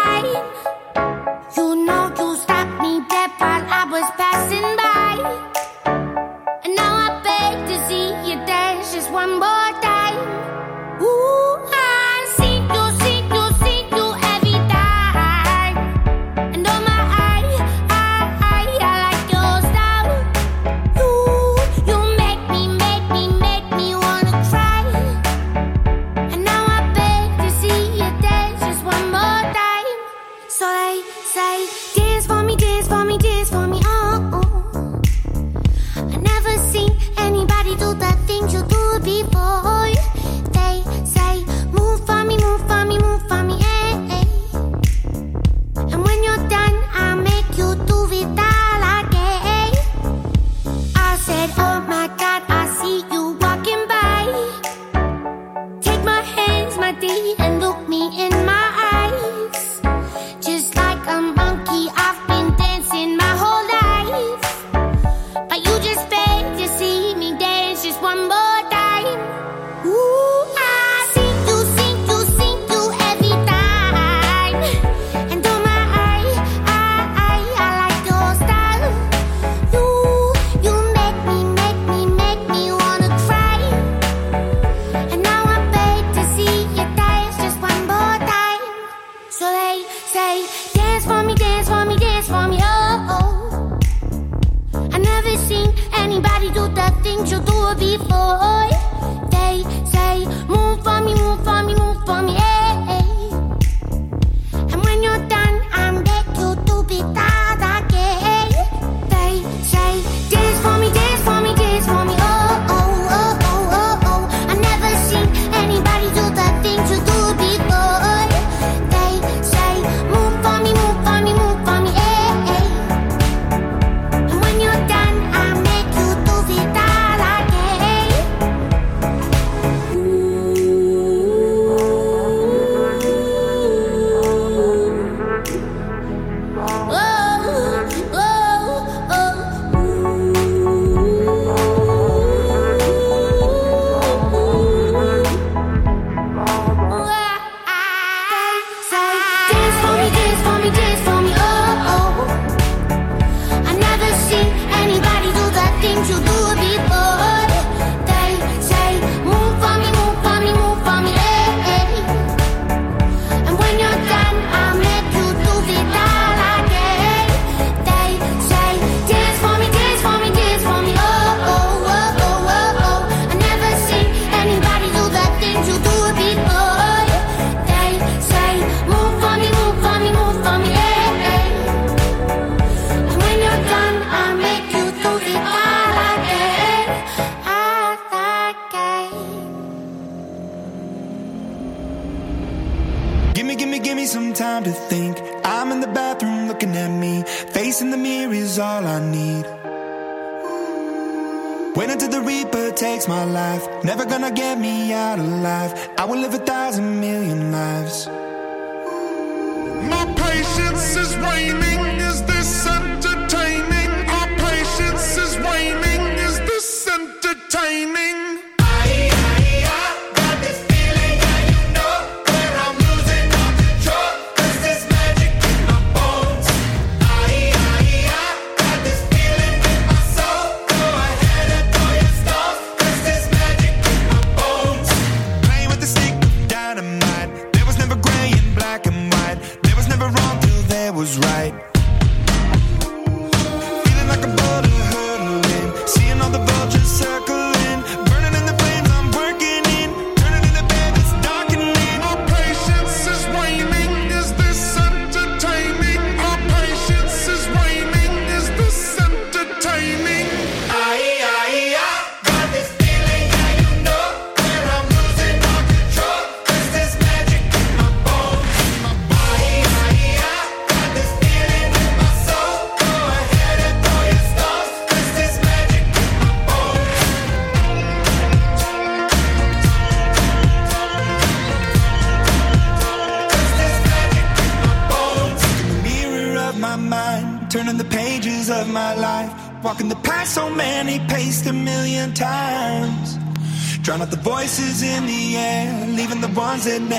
[296.67, 296.98] in there.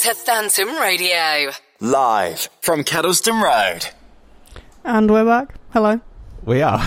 [0.00, 1.50] to Phantom Radio.
[1.78, 3.88] Live from Kettleston Road.
[4.82, 5.54] And we're back.
[5.74, 6.00] Hello.
[6.42, 6.80] We are.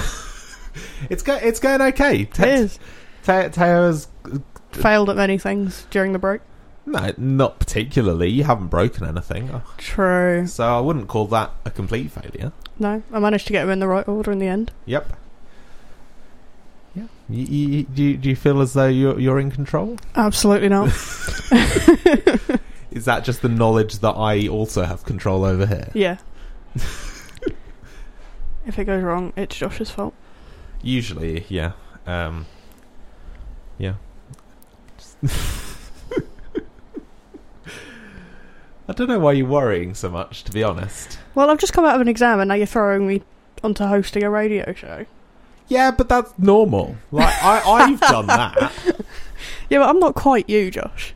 [1.12, 2.26] it's, go- it's going okay.
[2.26, 2.80] Te- it is.
[3.24, 4.08] Tayo has
[4.72, 6.42] failed at many things during the break.
[6.88, 8.30] No, not particularly.
[8.30, 9.52] You haven't broken anything.
[9.54, 9.62] Oh.
[9.78, 10.48] True.
[10.48, 12.52] So I wouldn't call that a complete failure.
[12.80, 14.72] No, I managed to get them in the right order in the end.
[14.88, 15.16] Yep.
[16.96, 17.04] Yeah.
[17.30, 19.98] You, you, do, you, do you feel as though you're, you're in control?
[20.16, 20.90] Absolutely not.
[22.94, 25.90] Is that just the knowledge that I also have control over here?
[25.96, 26.18] Yeah.
[28.66, 30.14] if it goes wrong, it's Josh's fault.
[30.84, 31.72] Usually, yeah.
[32.06, 32.46] Um,
[33.80, 33.96] yeah.
[38.88, 41.18] I don't know why you're worrying so much, to be honest.
[41.34, 43.24] Well, I've just come out of an exam and now you're throwing me
[43.64, 45.08] onto hosting a radio show.
[45.68, 46.98] Yeah, but that's normal.
[47.12, 48.72] Like I, I've done that.
[49.70, 51.16] yeah, but I'm not quite you, Josh.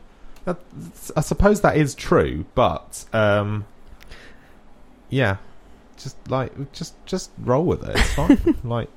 [1.16, 3.64] I suppose that is true, but um,
[5.10, 5.36] yeah,
[5.96, 7.96] just like just just roll with it.
[7.96, 8.56] It's fine.
[8.64, 8.88] like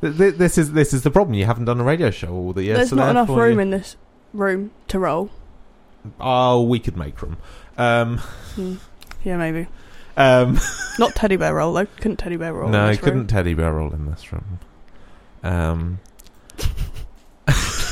[0.00, 1.34] th- th- this is this is the problem.
[1.34, 2.76] You haven't done a radio show all the years.
[2.78, 3.96] There's so not enough room you- in this
[4.32, 5.30] room to roll.
[6.20, 7.36] Oh, we could make room.
[7.76, 8.18] Um,
[8.54, 8.74] Hmm.
[9.24, 9.66] Yeah, maybe.
[10.16, 10.56] um,
[11.00, 11.86] Not teddy bear roll though.
[11.86, 12.66] Couldn't teddy bear roll.
[12.66, 13.26] in no, this couldn't room.
[13.26, 14.60] teddy bear roll in this room.
[15.42, 15.98] Um.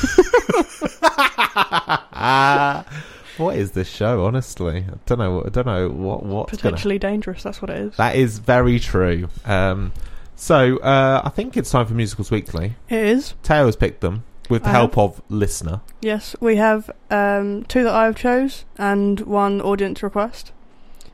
[3.37, 4.25] what is this show?
[4.25, 5.43] Honestly, I don't know.
[5.45, 7.43] I don't know what gonna Potentially dangerous.
[7.43, 7.97] That's what it is.
[7.97, 9.29] That is very true.
[9.45, 9.91] Um,
[10.35, 12.75] so uh, I think it's time for musicals weekly.
[12.89, 13.33] It is.
[13.47, 15.81] Has picked them with the I help of listener.
[16.01, 20.51] Yes, we have um, two that I've chose and one audience request.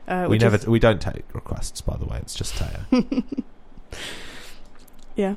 [0.08, 2.18] Uh, we never is- we don't take requests, by the way.
[2.18, 3.24] It's just Tayo.
[5.16, 5.34] yeah.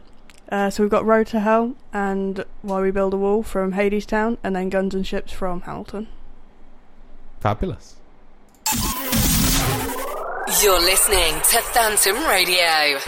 [0.50, 4.38] Uh, so we've got Road to Hell and Why We Build a Wall from Hadestown,
[4.44, 6.08] and then Guns and Ships from Hamilton.
[7.40, 7.96] Fabulous.
[10.62, 13.00] You're listening to Phantom Radio.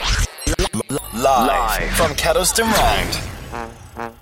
[1.14, 4.18] Live, from Kettleston Road.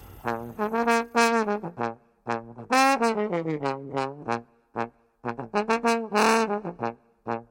[7.26, 7.42] Chugga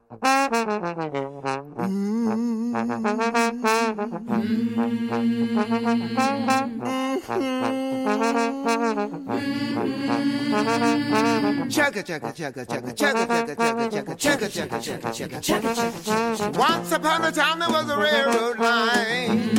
[12.03, 17.59] chugga chugga chugga chugga chugga chugga chugga chugga chugga chugga chugga Once upon a time
[17.59, 19.51] there was a railroad line.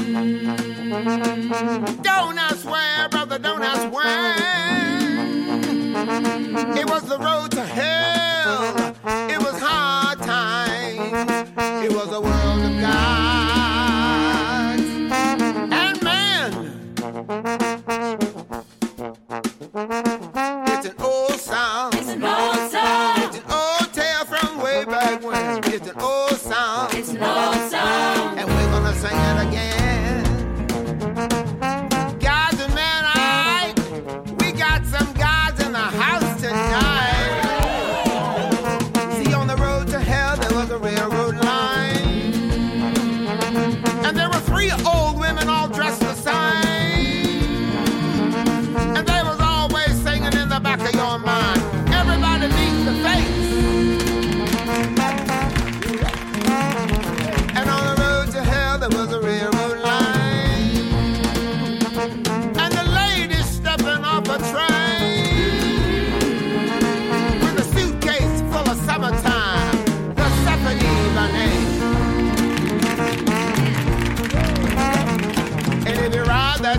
[2.01, 4.35] Don't I swear, brother, don't I swear?
[6.75, 8.86] It was the road to hell.
[17.43, 17.66] Bye.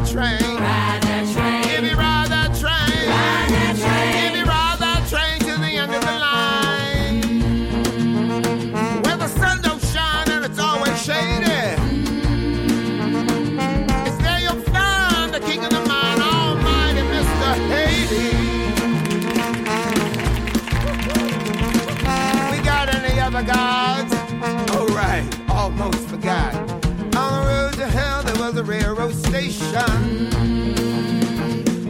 [0.06, 1.07] Train,
[29.28, 29.92] station.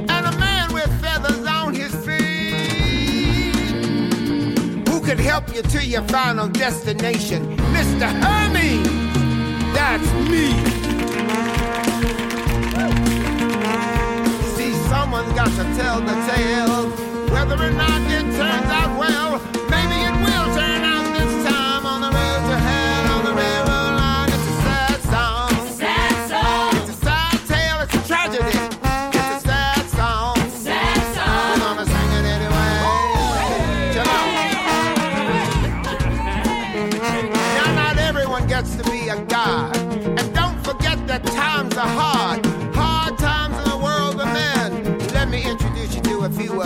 [0.09, 3.67] And a man with feathers on his feet.
[4.89, 7.55] Who could help you to your final destination?
[7.77, 8.07] Mr.
[8.23, 8.88] Hermes!
[9.77, 10.45] That's me!
[14.55, 16.89] See, someone's got to tell the tale.
[17.33, 19.26] Whether or not it turns out well,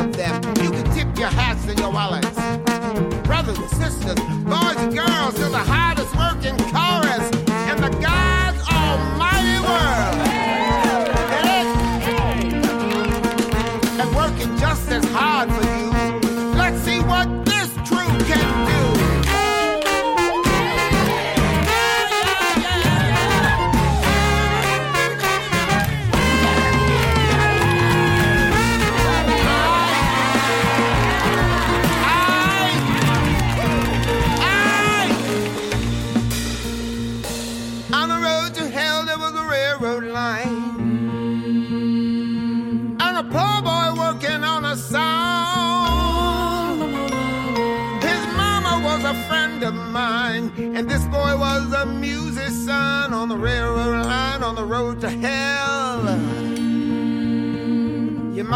[0.02, 0.44] to a of them.
[0.64, 2.28] You can tip your hats and your wallets.
[3.28, 6.01] Brothers and sisters, boys and girls, to the hardest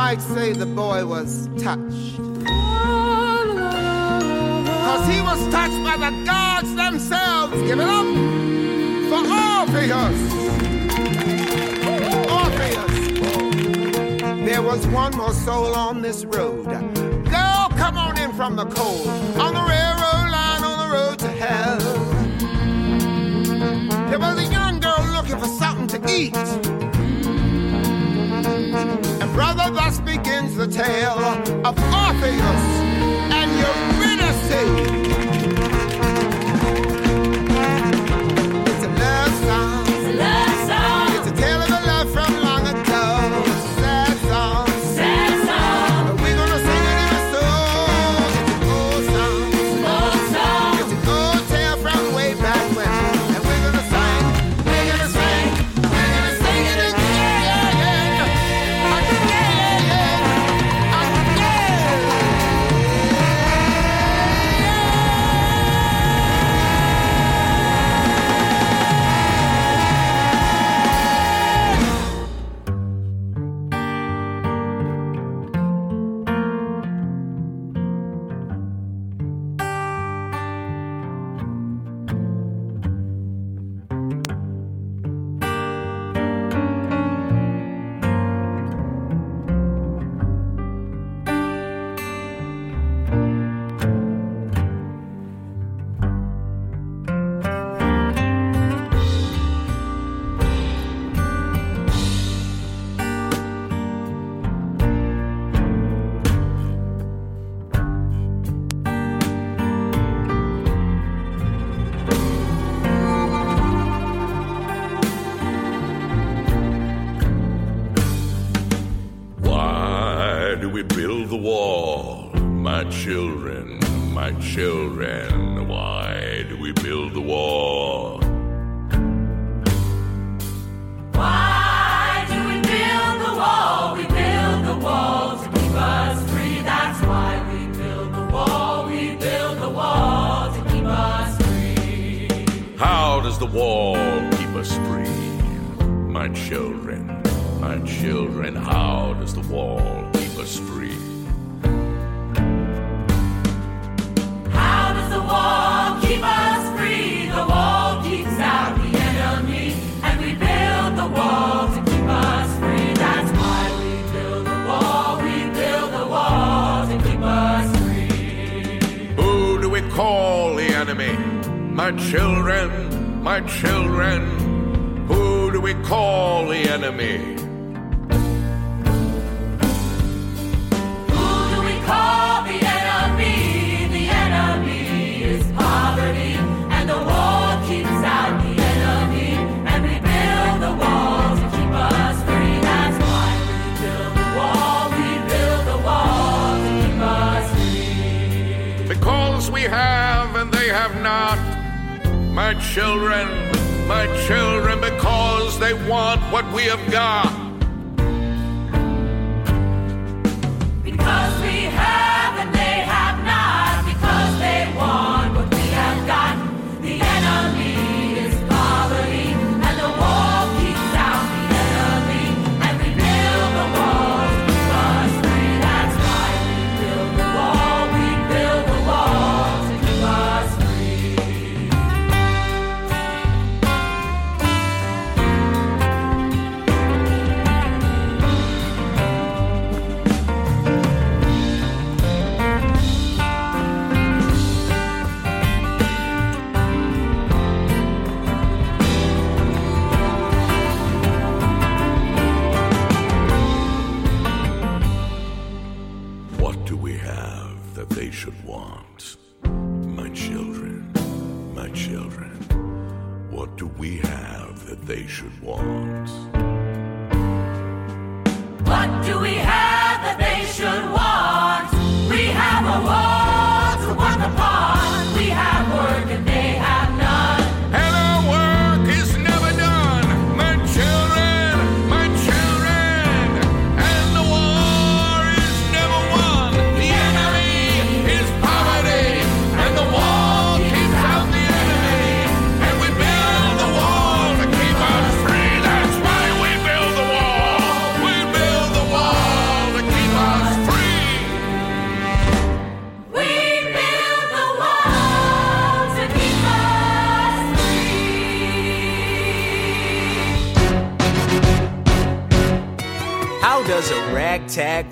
[0.08, 2.18] Might say the boy was touched.
[4.76, 7.53] Because he was touched by the gods themselves.
[7.64, 8.06] Give it up
[9.10, 10.20] for Orpheus.
[12.39, 12.93] Orpheus.
[14.45, 16.66] There was one more soul on this road.
[16.66, 19.08] Girl, come on in from the cold.
[19.08, 21.80] On the railroad line, on the road to hell.
[24.12, 26.74] There was a young girl looking for something to eat.
[29.36, 31.20] Brother, thus begins the tale
[31.66, 32.64] of Orpheus
[33.36, 35.14] and Eurydice.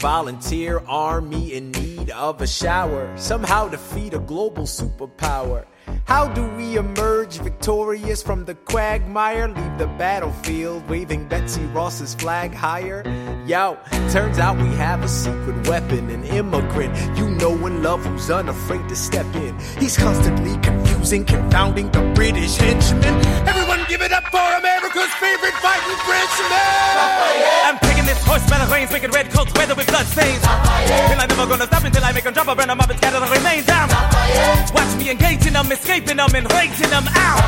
[0.03, 3.09] Volunteer army in need of a shower.
[3.15, 5.65] Somehow defeat a global superpower.
[6.03, 9.47] How do we emerge victorious from the quagmire?
[9.47, 13.01] Leave the battlefield waving Betsy Ross's flag higher?
[13.47, 13.77] Yo,
[14.11, 18.89] turns out we have a secret weapon, an immigrant you know and love who's unafraid
[18.89, 19.57] to step in.
[19.79, 23.15] He's constantly confusing, confounding the British henchmen.
[23.47, 27.92] Everyone give it up for America's favorite fighting Frenchman!
[28.03, 30.43] I'm this horse the reins, making red coats weather with blood stains.
[30.43, 33.19] And I'm never gonna stop until I make them drop, burn them up and scatter
[33.21, 33.87] the remains down.
[34.75, 37.43] Watch me engaging them, escaping them, and raising them out.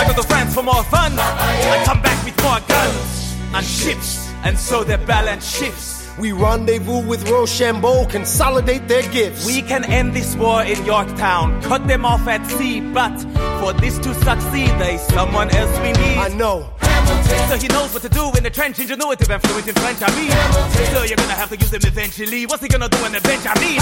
[0.00, 1.12] I go to France for more fun.
[1.18, 6.08] I come back with more guns and ships, and so their balance shifts.
[6.18, 9.44] We rendezvous with Rochambeau, consolidate their gifts.
[9.44, 13.14] We can end this war in Yorktown, cut them off at sea, but
[13.60, 16.16] for this to succeed, there's someone else we need.
[16.16, 16.77] I know.
[17.48, 20.10] So he knows what to do in the trench, ingenuitive and fluent in French, I
[20.14, 20.32] mean.
[20.92, 22.44] So you're gonna have to use him eventually.
[22.46, 23.80] What's he gonna do on the bench, I mean?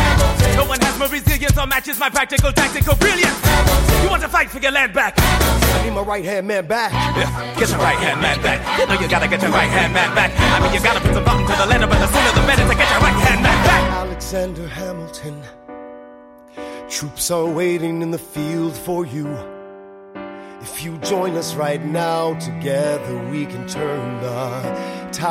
[0.57, 3.39] No one has more resilience or matches my practical tactical brilliance.
[4.03, 5.15] You want to fight for your land back?
[5.19, 6.93] I need my right hand man back.
[6.93, 8.63] Yeah, get your right hand man back.
[8.79, 10.31] You know you gotta get your right hand man back.
[10.39, 12.69] I mean, you gotta put some thought into the letter, but the sooner the better
[12.69, 13.83] to get your right hand man back.
[14.07, 15.43] Alexander Hamilton.
[16.89, 19.56] Troops are waiting in the field for you.
[20.63, 25.27] If you join us right now, together we can turn the tide.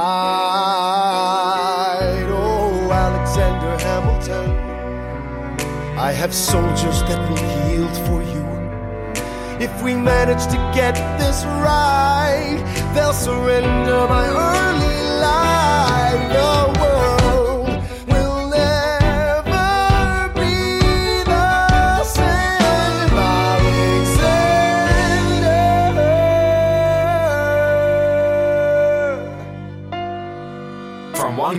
[2.30, 4.52] Oh, Alexander Hamilton.
[5.98, 7.40] I have soldiers that will
[7.72, 8.46] yield for you.
[9.60, 12.62] If we manage to get this right,
[12.94, 14.85] they'll surrender my early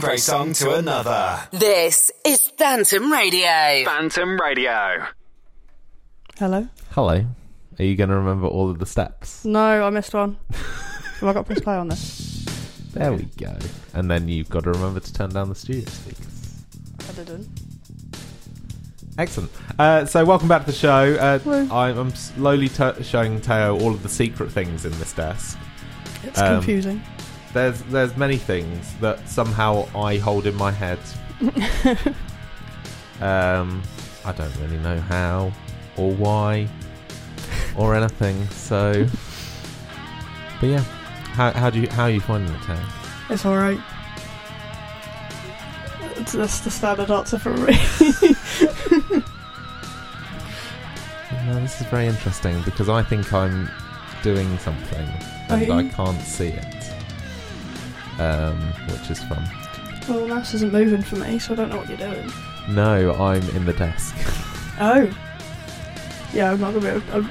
[0.07, 1.41] From one great song to another.
[1.51, 3.83] This is Phantom Radio.
[3.85, 5.05] Phantom Radio.
[6.39, 6.69] Hello?
[6.93, 7.25] Hello.
[7.79, 9.45] Are you going to remember all of the steps?
[9.45, 10.37] No, I missed one.
[10.53, 12.45] Have I got to press play on this?
[12.93, 13.57] There we go.
[13.95, 16.63] And then you've got to remember to turn down the studio speakers.
[17.09, 17.49] I didn't.
[19.19, 19.51] Excellent.
[19.77, 21.15] Uh, so, welcome back to the show.
[21.17, 21.69] Uh, Woo.
[21.73, 25.59] I'm, I'm slowly t- showing Tayo all of the secret things in this desk.
[26.23, 27.03] It's Um, confusing.
[27.57, 30.99] There's there's many things that somehow I hold in my head.
[33.23, 33.83] um,
[34.27, 35.51] I don't really know how
[35.97, 36.69] or why
[37.75, 38.47] or anything.
[38.51, 38.93] So,
[40.61, 40.81] but yeah,
[41.33, 42.85] how how do you how are you finding it, Tayo?
[43.31, 43.81] It's alright.
[46.11, 47.73] It's- That's the standard answer from me.
[51.47, 53.71] No, this is very interesting because I think I'm
[54.25, 55.09] doing something
[55.49, 56.65] and I can't see it,
[58.19, 58.59] um,
[58.91, 59.43] which is fun.
[60.09, 62.31] well, the mouse isn't moving for me, so I don't know what you're doing.
[62.69, 64.15] No, I'm in the desk.
[64.81, 65.11] Oh.
[66.33, 67.31] Yeah, I'm not gonna be able I'm,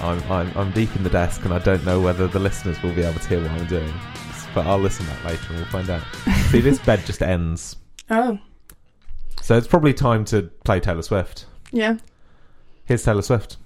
[0.00, 2.92] I'm, I'm I'm deep in the desk, and I don't know whether the listeners will
[2.92, 3.92] be able to hear what I'm doing.
[4.54, 6.02] But I'll listen back later, and we'll find out.
[6.50, 7.76] See, this bed just ends,
[8.10, 8.38] Oh.
[9.42, 11.46] so it's probably time to play Taylor Swift.
[11.72, 11.96] Yeah.
[12.84, 13.56] Here's Taylor Swift.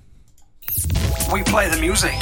[1.32, 2.14] We play the music.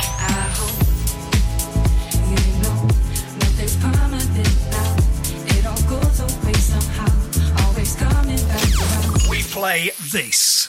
[9.57, 10.69] Play this.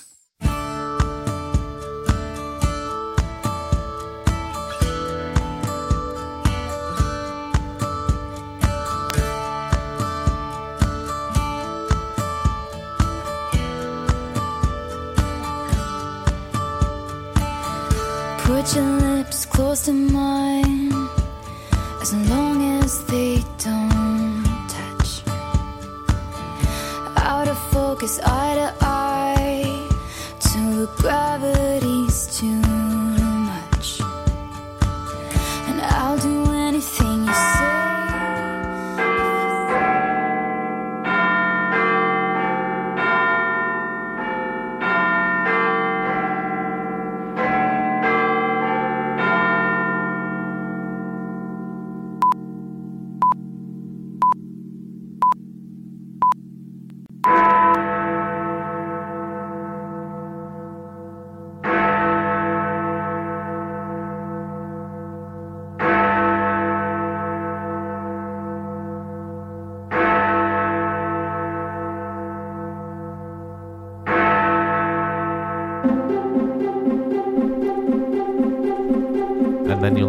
[18.46, 20.94] Put your lips close to mine
[22.02, 23.87] as long as they don't
[27.78, 29.88] focus, eye to eye,
[30.40, 31.87] till the gravity's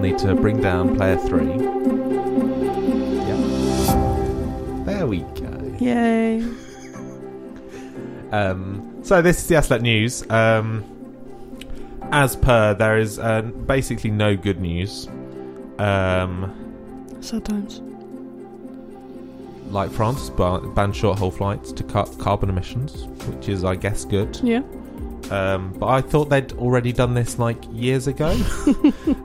[0.08, 1.46] need to bring down player three.
[3.26, 3.36] Yeah.
[4.86, 5.76] There we go.
[5.80, 6.44] Yay.
[8.30, 10.22] Um, so this is the SLLET News.
[10.30, 10.84] Um,
[12.12, 15.08] as per, there is uh, basically no good news.
[15.78, 16.52] Um,
[17.22, 17.80] Sad times.
[19.70, 24.04] like France ba- banned short haul flights to cut carbon emissions, which is, I guess,
[24.04, 24.38] good.
[24.42, 24.60] Yeah.
[25.30, 28.28] Um, but I thought they'd already done this like years ago.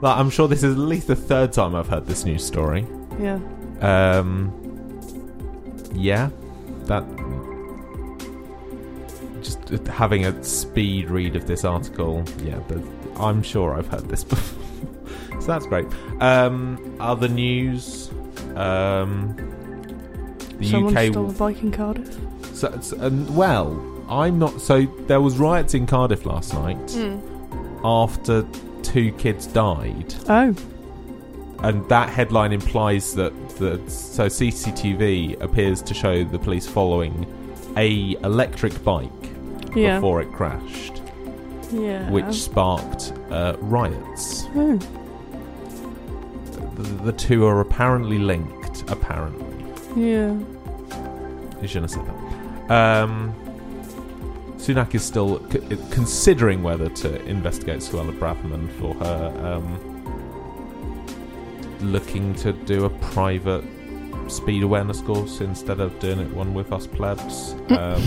[0.02, 2.86] like, I'm sure this is at least the third time I've heard this news story.
[3.18, 3.38] Yeah.
[3.80, 4.52] Um,
[5.94, 6.30] yeah,
[6.86, 7.04] that.
[9.42, 12.58] Just having a speed read of this article, yeah,
[13.16, 15.40] I'm sure I've heard this before.
[15.40, 15.86] so that's great.
[16.20, 18.10] Um, other news.
[18.56, 19.34] Um,
[20.58, 22.16] the Someone UK stole a bike in Cardiff.
[22.54, 23.70] so, so- and, well,
[24.08, 24.60] I'm not.
[24.60, 27.20] So there was riots in Cardiff last night Mm.
[27.84, 28.44] after
[28.82, 30.54] two kids died, Oh.
[31.62, 37.26] and that headline implies that the so CCTV appears to show the police following
[37.76, 39.10] a electric bike
[39.74, 39.96] Yeah.
[39.96, 41.00] before it crashed,
[41.72, 42.08] Yeah.
[42.10, 44.46] which sparked uh, riots.
[44.54, 44.78] Oh.
[46.76, 48.84] The, the two are apparently linked.
[48.90, 49.46] Apparently.
[49.96, 50.34] Yeah.
[51.62, 52.02] Je ne sais
[52.68, 53.02] pas.
[53.02, 53.32] Um,
[54.64, 55.60] Sunak is still c-
[55.90, 59.78] considering whether to investigate Suella Braverman for her um,
[61.82, 63.62] looking to do a private
[64.28, 67.54] speed awareness course instead of doing it one with us plebs.
[67.70, 68.00] Um,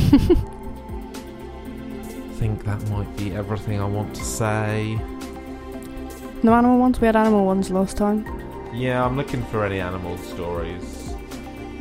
[2.39, 4.99] I think that might be everything I want to say.
[6.43, 7.01] No animal ones?
[7.01, 8.25] We had animal ones last time.
[8.73, 11.13] Yeah, I'm looking for any animal stories.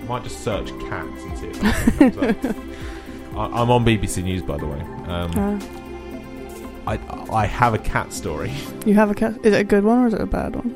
[0.09, 1.62] Might just search cats and see if
[2.01, 2.57] anything comes up.
[3.37, 4.80] I- I'm on BBC News, by the way.
[5.09, 5.61] Um, Uh,
[6.87, 6.99] I
[7.32, 8.53] I have a cat story.
[8.84, 9.34] you have a cat.
[9.43, 10.74] Is it a good one or is it a bad one?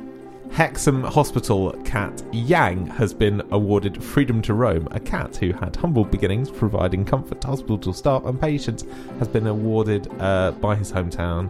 [0.53, 4.89] Hexham Hospital cat Yang has been awarded freedom to roam.
[4.91, 8.85] A cat who had humble beginnings, providing comfort to hospital staff and patients,
[9.21, 11.49] has been awarded uh, by his hometown.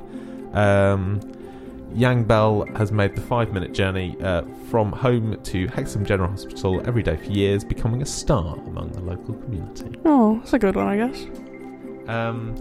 [0.55, 1.21] Um,
[1.93, 7.03] Yang Bell has made the five-minute journey uh, from home to Hexham General Hospital every
[7.03, 9.99] day for years, becoming a star among the local community.
[10.05, 11.27] Oh, that's a good one, I guess.
[12.09, 12.55] Um,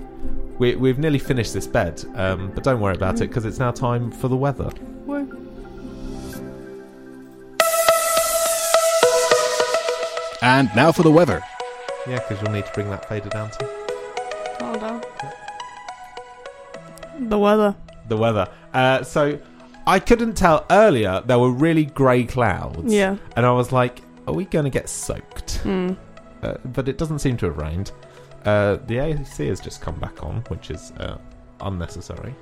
[0.58, 3.72] we, we've nearly finished this bed, um, but don't worry about it because it's now
[3.72, 4.70] time for the weather.
[5.06, 5.28] Woo.
[10.42, 11.42] And now for the weather.
[12.08, 13.70] Yeah, because you'll need to bring that fader down to
[14.62, 15.02] Hold on.
[17.30, 17.76] The weather.
[18.08, 18.48] the weather.
[18.74, 19.40] Uh, so
[19.88, 21.22] I couldn't tell earlier.
[21.26, 22.94] There were really grey clouds.
[22.94, 23.18] Yeah.
[23.36, 25.94] and I was like, "Are we going to get soaked?" Hmm.
[26.44, 27.92] Uh, but it doesn't seem to have rained.
[28.46, 31.18] Uh, the AC has just come back on, which is uh,
[31.62, 32.34] unnecessary.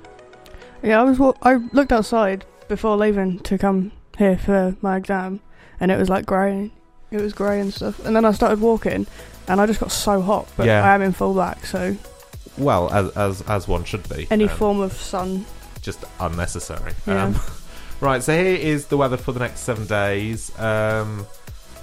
[0.82, 1.18] Yeah, I was.
[1.18, 5.40] Wa- I looked outside before leaving to come here for my exam,
[5.80, 6.70] and it was like grey.
[7.10, 8.04] It was grey and stuff.
[8.04, 9.06] And then I started walking,
[9.48, 10.46] and I just got so hot.
[10.56, 10.84] But Yeah.
[10.84, 11.96] I am in full black, so
[12.56, 14.28] Well, as as, as one should be.
[14.30, 15.46] any Um, form of sun.
[15.82, 16.92] Just unnecessary.
[17.06, 17.24] Yeah.
[17.24, 17.40] Um,
[18.00, 21.26] right, so here is the weather for the next seven days, um,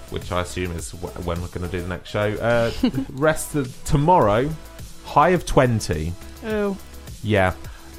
[0.09, 2.33] which I assume is wh- when we're going to do the next show.
[2.35, 2.71] Uh,
[3.13, 4.49] rest of tomorrow,
[5.05, 6.13] high of 20.
[6.45, 6.77] Ew.
[7.23, 7.53] Yeah.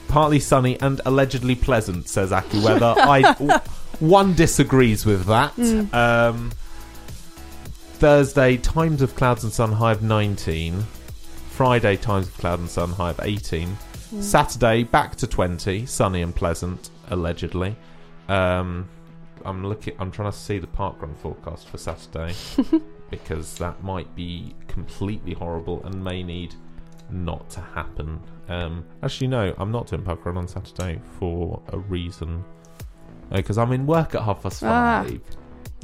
[0.08, 2.96] Partly sunny and allegedly pleasant, says AccuWeather.
[2.96, 3.58] I w-
[3.98, 5.54] one disagrees with that.
[5.56, 5.92] Mm.
[5.92, 6.52] Um,
[7.98, 10.84] Thursday, times of clouds and sun, high of 19.
[11.50, 13.76] Friday, times of cloud and sun, high of 18.
[14.12, 14.22] Mm.
[14.22, 17.76] Saturday, back to 20, sunny and pleasant, allegedly.
[18.28, 18.88] Um,
[19.44, 19.94] I'm looking.
[19.98, 22.34] I'm trying to see the parkrun forecast for Saturday
[23.10, 26.54] because that might be completely horrible and may need
[27.10, 28.20] not to happen.
[28.48, 32.44] Um, actually, no, I'm not doing parkrun on Saturday for a reason.
[33.30, 35.20] Because I'm in work at half past Ah, five.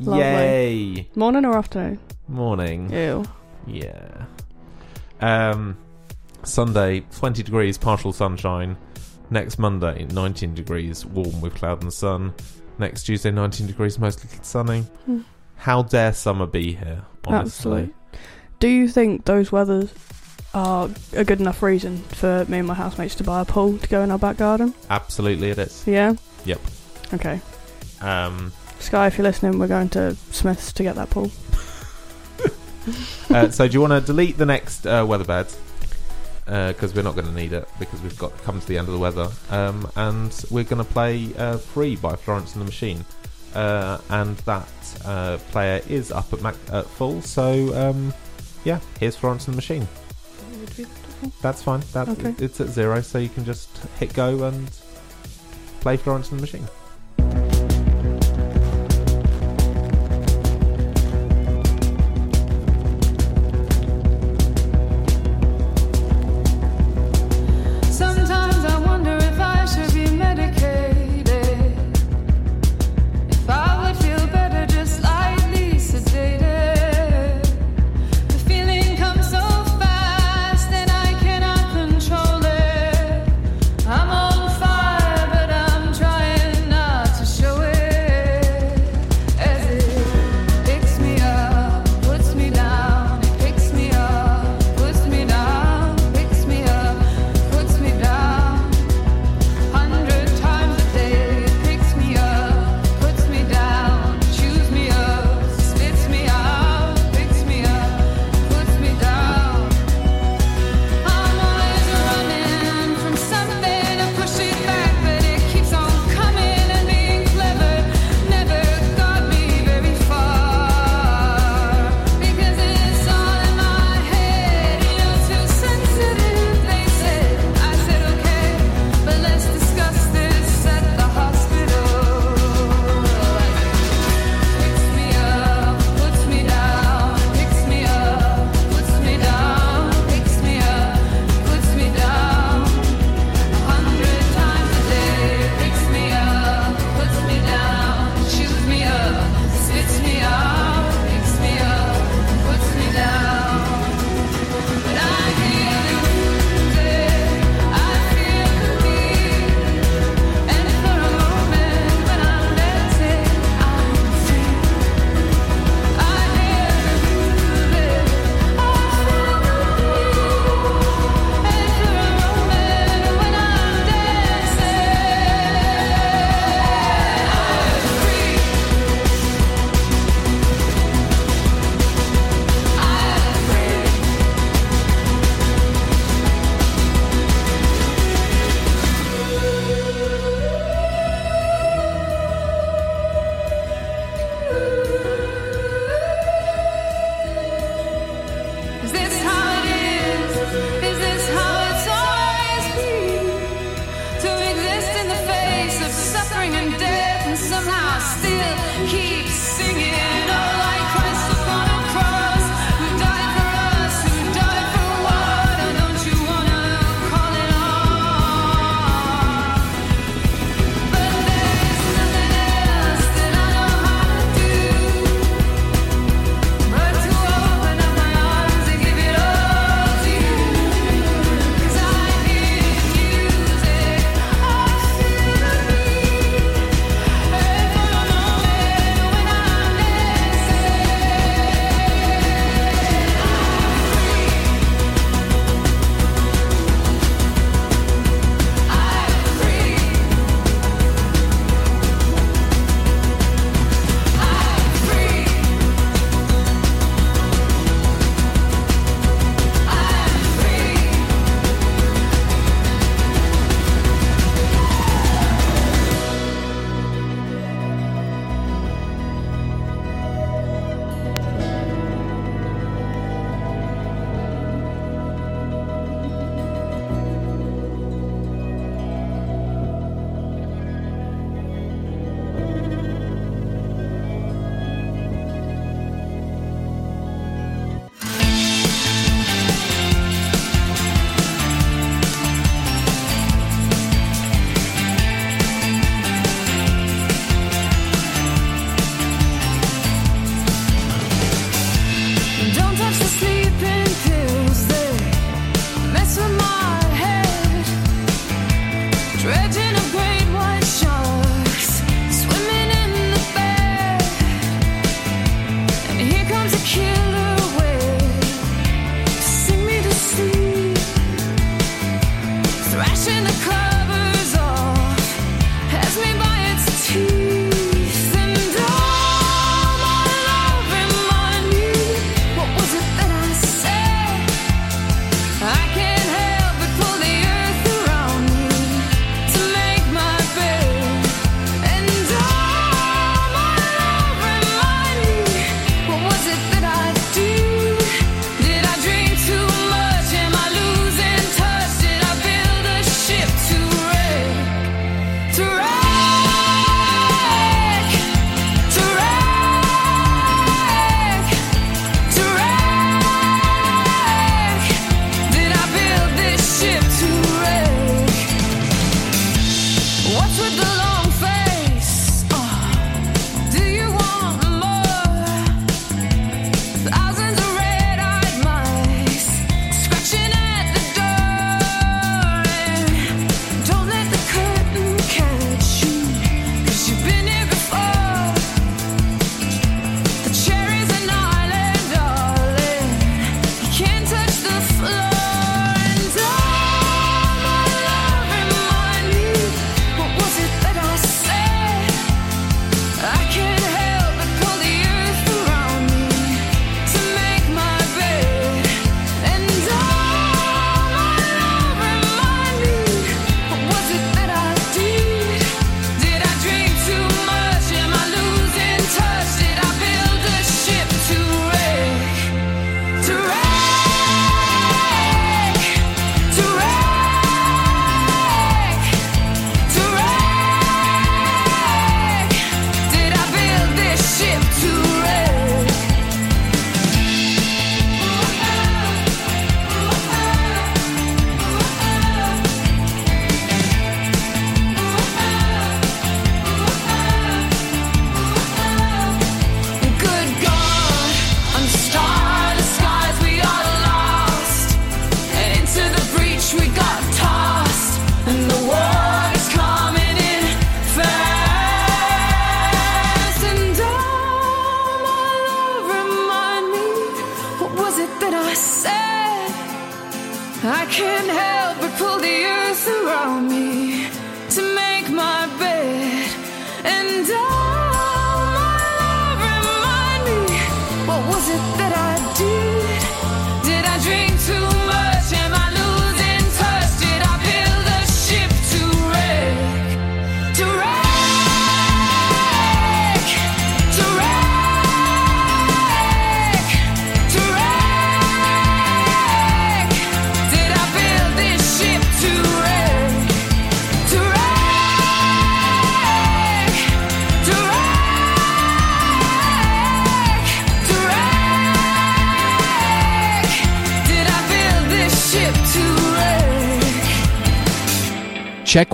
[0.00, 0.22] lovely.
[0.22, 1.08] Yay!
[1.16, 1.98] Morning or afternoon?
[2.28, 2.92] Morning.
[2.92, 3.24] Ew.
[3.66, 4.24] Yeah.
[5.20, 5.76] Um,
[6.44, 8.76] Sunday, 20 degrees, partial sunshine.
[9.30, 12.34] Next Monday, 19 degrees, warm with cloud and sun.
[12.78, 14.82] Next Tuesday, 19 degrees, mostly sunny.
[15.06, 15.20] Hmm.
[15.56, 17.38] How dare summer be here, honestly?
[17.72, 17.94] Absolutely.
[18.58, 19.92] Do you think those weathers
[20.54, 23.88] are a good enough reason for me and my housemates to buy a pool to
[23.88, 24.74] go in our back garden?
[24.90, 25.84] Absolutely, it is.
[25.86, 26.14] Yeah.
[26.44, 26.60] Yep.
[27.14, 27.40] Okay.
[28.00, 31.30] Um, Sky, if you're listening, we're going to Smiths to get that pool.
[33.30, 35.24] uh, so, do you want to delete the next uh, weather
[36.52, 38.92] Because we're not going to need it because we've got come to the end of
[38.92, 43.06] the weather, um, and we're going to play uh, "Free" by Florence and the Machine,
[43.54, 44.68] uh, and that
[45.06, 47.22] uh, player is up at Mac- at full.
[47.22, 48.12] So, um,
[48.64, 49.88] yeah, here's Florence and the Machine.
[51.40, 51.80] That's fine.
[51.94, 52.34] That Okay.
[52.38, 54.70] it's at zero, so you can just hit go and
[55.80, 56.68] play Florence and the Machine.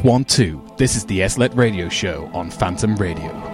[0.09, 0.63] 1 2.
[0.79, 3.48] This is the SLLET radio show on Phantom Radio.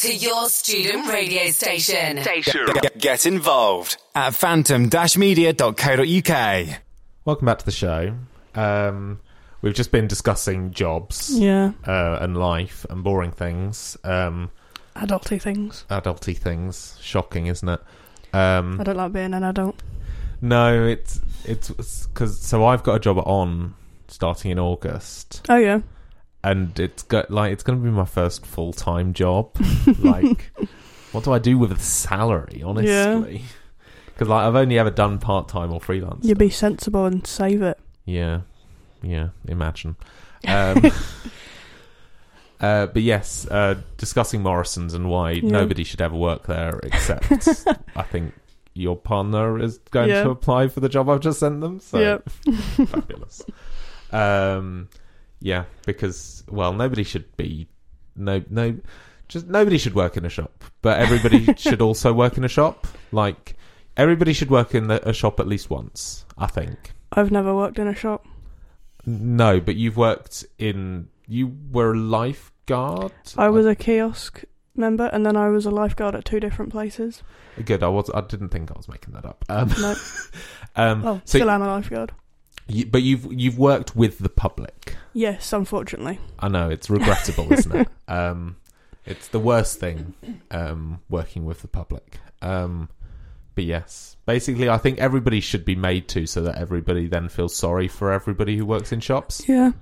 [0.00, 2.16] To your student radio station.
[2.82, 6.68] Get, get involved at phantom-media.co.uk.
[7.24, 8.14] Welcome back to the show.
[8.54, 9.20] Um,
[9.62, 11.72] we've just been discussing jobs, Yeah.
[11.86, 14.50] uh, and life and boring things, um,
[14.96, 15.84] Adulty things.
[15.90, 16.98] adulty things.
[17.00, 17.80] Shocking, isn't it?
[18.32, 19.82] Um, I don't like being an adult.
[20.40, 21.70] no, it's it's
[22.06, 23.74] because so I've got a job on
[24.08, 25.80] starting in August, Oh yeah.
[26.42, 29.50] And it's got like it's going to be my first full time job.
[29.98, 30.52] like,
[31.12, 32.62] what do I do with a salary?
[32.64, 33.42] Honestly,
[34.06, 36.24] because like I've only ever done part time or freelance.
[36.24, 37.78] You'd be sensible and save it.
[38.04, 38.40] Yeah,
[39.02, 39.28] yeah.
[39.46, 39.96] Imagine.
[40.48, 40.90] Um,
[42.60, 45.50] Uh, but yes, uh, discussing Morrison's and why Yeah.
[45.50, 48.34] nobody should ever work there except I think
[48.74, 50.24] your partner is going Yeah.
[50.24, 51.80] to apply for the job I've just sent them.
[51.80, 52.22] So
[52.86, 53.42] fabulous.
[54.12, 54.88] Um,
[55.40, 57.68] yeah, because well, nobody should be
[58.16, 58.76] no no
[59.28, 62.86] just nobody should work in a shop, but everybody should also work in a shop.
[63.12, 63.56] Like
[63.96, 66.24] everybody should work in the, a shop at least once.
[66.36, 66.92] I think.
[67.12, 68.26] I've never worked in a shop.
[69.06, 71.08] No, but you've worked in.
[71.26, 73.12] You were a lifeguard.
[73.36, 74.44] I was a kiosk
[74.74, 77.22] member, and then I was a lifeguard at two different places.
[77.64, 77.82] Good.
[77.82, 78.10] I was.
[78.12, 79.44] I didn't think I was making that up.
[79.48, 79.94] Um, No.
[80.76, 82.12] um, Oh, so, still am a lifeguard.
[82.70, 84.96] You, but you've you've worked with the public.
[85.12, 86.18] Yes, unfortunately.
[86.38, 87.88] I know it's regrettable, isn't it?
[88.08, 88.56] Um,
[89.06, 90.14] it's the worst thing.
[90.50, 92.18] Um, working with the public.
[92.42, 92.88] Um,
[93.54, 97.54] but yes, basically, I think everybody should be made to, so that everybody then feels
[97.54, 99.48] sorry for everybody who works in shops.
[99.48, 99.72] Yeah.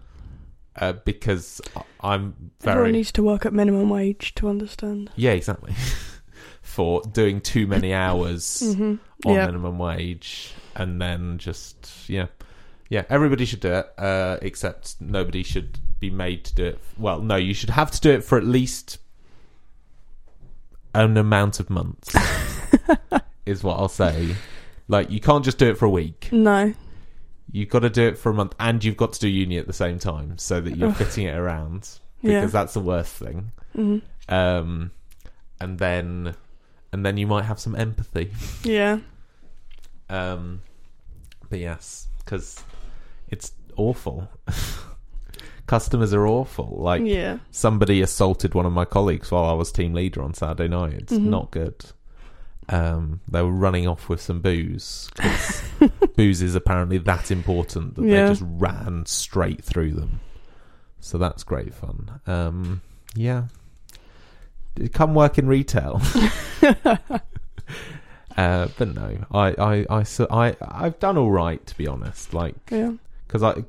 [0.76, 1.60] Uh, because
[2.00, 5.10] I'm Everyone very needs to work at minimum wage to understand.
[5.16, 5.74] Yeah, exactly.
[6.62, 8.98] For doing too many hours Mhm.
[9.24, 9.46] on Yeah.
[9.46, 12.26] minimum wage, and then just yeah,
[12.88, 13.04] yeah.
[13.08, 16.78] Everybody should do it, uh, except nobody should be made to do it.
[16.96, 18.98] Well, no, you should have to do it for at least
[20.94, 22.14] an amount of months.
[23.46, 24.34] is what I'll say.
[24.88, 26.28] Like you can't just do it for a week.
[26.32, 26.74] No.
[27.50, 29.66] You've got to do it for a month, and you've got to do uni at
[29.66, 30.96] the same time, so that you're Ugh.
[30.96, 31.88] fitting it around.
[32.20, 32.46] Because Yeah.
[32.46, 33.52] that's the worst thing.
[33.74, 34.02] Mhm.
[34.28, 34.90] Um,
[35.60, 36.34] and then,
[36.92, 38.32] and then you might have some empathy.
[38.64, 38.98] Yeah.
[40.10, 40.60] Um,
[41.48, 42.62] but yes, because
[43.28, 44.28] it's awful.
[45.66, 46.76] Customers are awful.
[46.80, 47.38] Like, Yeah.
[47.50, 50.94] somebody assaulted one of my colleagues while I was team leader on Saturday night.
[50.94, 51.24] It's Mhm.
[51.24, 51.84] not good.
[52.70, 55.10] Um, they were running off with some booze
[56.16, 58.24] booze is apparently that important that Yeah.
[58.26, 60.20] they just ran straight through them.
[61.00, 62.20] So that's great fun.
[62.26, 62.82] Um,
[63.14, 63.44] yeah,
[64.92, 66.00] come work in retail.
[68.36, 72.34] uh, but no, I, I, I, I, I've done all right to be honest.
[72.34, 72.92] Like, Yeah.
[73.28, 73.62] Because I,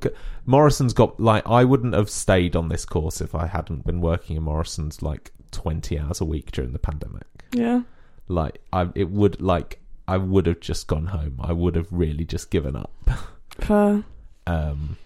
[0.46, 4.36] Morrison's got like I wouldn't have stayed on this course if I hadn't been working
[4.36, 7.26] in Morrison's like twenty hours a week during the pandemic.
[7.52, 7.82] Yeah.
[8.26, 11.36] Like, I, it would like I would have just gone home.
[11.40, 12.92] I would have really just given up.
[13.60, 14.02] Fair.
[14.46, 14.96] Um,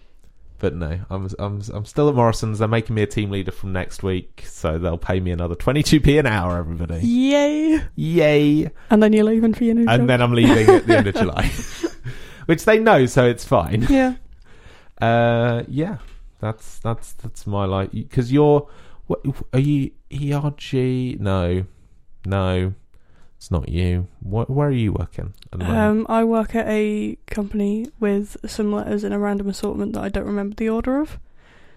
[0.59, 2.59] but no, I'm I'm I'm still at Morrison's.
[2.59, 5.83] They're making me a team leader from next week, so they'll pay me another twenty
[5.83, 6.57] two p an hour.
[6.57, 7.83] Everybody, Yay.
[7.95, 8.71] yay!
[8.89, 9.99] And then you're leaving for your new job.
[9.99, 11.51] And then I'm leaving at the end of July,
[12.45, 13.85] which they know, so it's fine.
[13.89, 14.15] Yeah.
[15.01, 15.97] Uh, yeah,
[16.39, 17.91] that's that's that's my life.
[17.91, 18.67] Because you're,
[19.07, 19.21] what
[19.53, 19.91] are you?
[20.11, 21.19] ERG?
[21.19, 21.65] No,
[22.25, 22.73] no,
[23.37, 24.07] it's not you.
[24.21, 25.33] What, where are you working?
[25.51, 30.09] Um, I work at a company with some letters in a random assortment that I
[30.09, 31.19] don't remember the order of.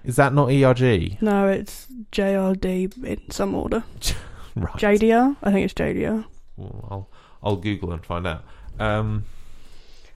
[0.04, 1.20] Is that not ERG?
[1.20, 3.84] No, it's JRD in some order.
[4.56, 4.74] Right.
[4.74, 5.36] JDR?
[5.40, 6.24] I think it's JDR.
[6.56, 7.08] Well, I'll
[7.44, 8.42] I'll Google and find out.
[8.80, 9.24] Um,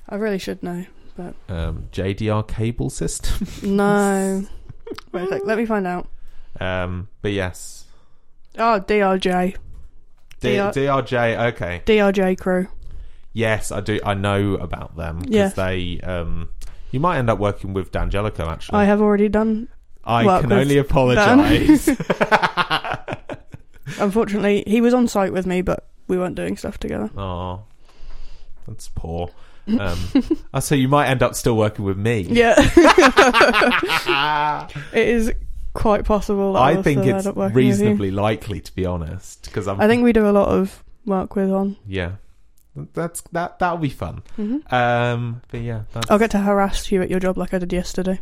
[0.09, 0.85] I really should know,
[1.17, 3.47] but um, JDR cable system.
[3.77, 4.45] no.
[5.13, 6.09] Wait a sec, let me find out.
[6.61, 7.85] um, but yes,
[8.59, 9.57] Oh, DRJ.
[10.41, 11.53] D- DR DRJ.
[11.53, 11.83] Okay.
[11.87, 12.69] DRJ crew.
[13.33, 13.99] Yes, I do.
[14.05, 15.49] I know about them because Yeah.
[15.49, 16.01] they.
[16.03, 16.51] Um,
[16.91, 18.47] you might end up working with D'Angelico.
[18.47, 19.69] Actually, I have already done.
[20.05, 21.89] I can only apologise.
[23.99, 27.11] Unfortunately, he was on site with me, but we weren't doing stuff together.
[27.17, 27.63] Oh,
[28.67, 29.31] that's poor.
[29.67, 29.99] Um,
[30.61, 32.21] so you might end up still working with me.
[32.23, 32.55] Yeah.
[34.93, 35.33] it is
[35.75, 36.55] quite possible.
[36.55, 37.71] That I think it's end up working with you.
[37.71, 39.79] reasonably likely, to be honest, because I'm.
[39.79, 41.77] Think we do a lot of work with on.
[41.87, 42.13] Yeah,
[42.95, 43.59] that's that.
[43.59, 44.23] That'll be fun.
[44.39, 44.73] Mhm.
[44.73, 47.73] Um, but yeah, that's, I'll get to harass you at your job like I did
[47.73, 48.21] yesterday.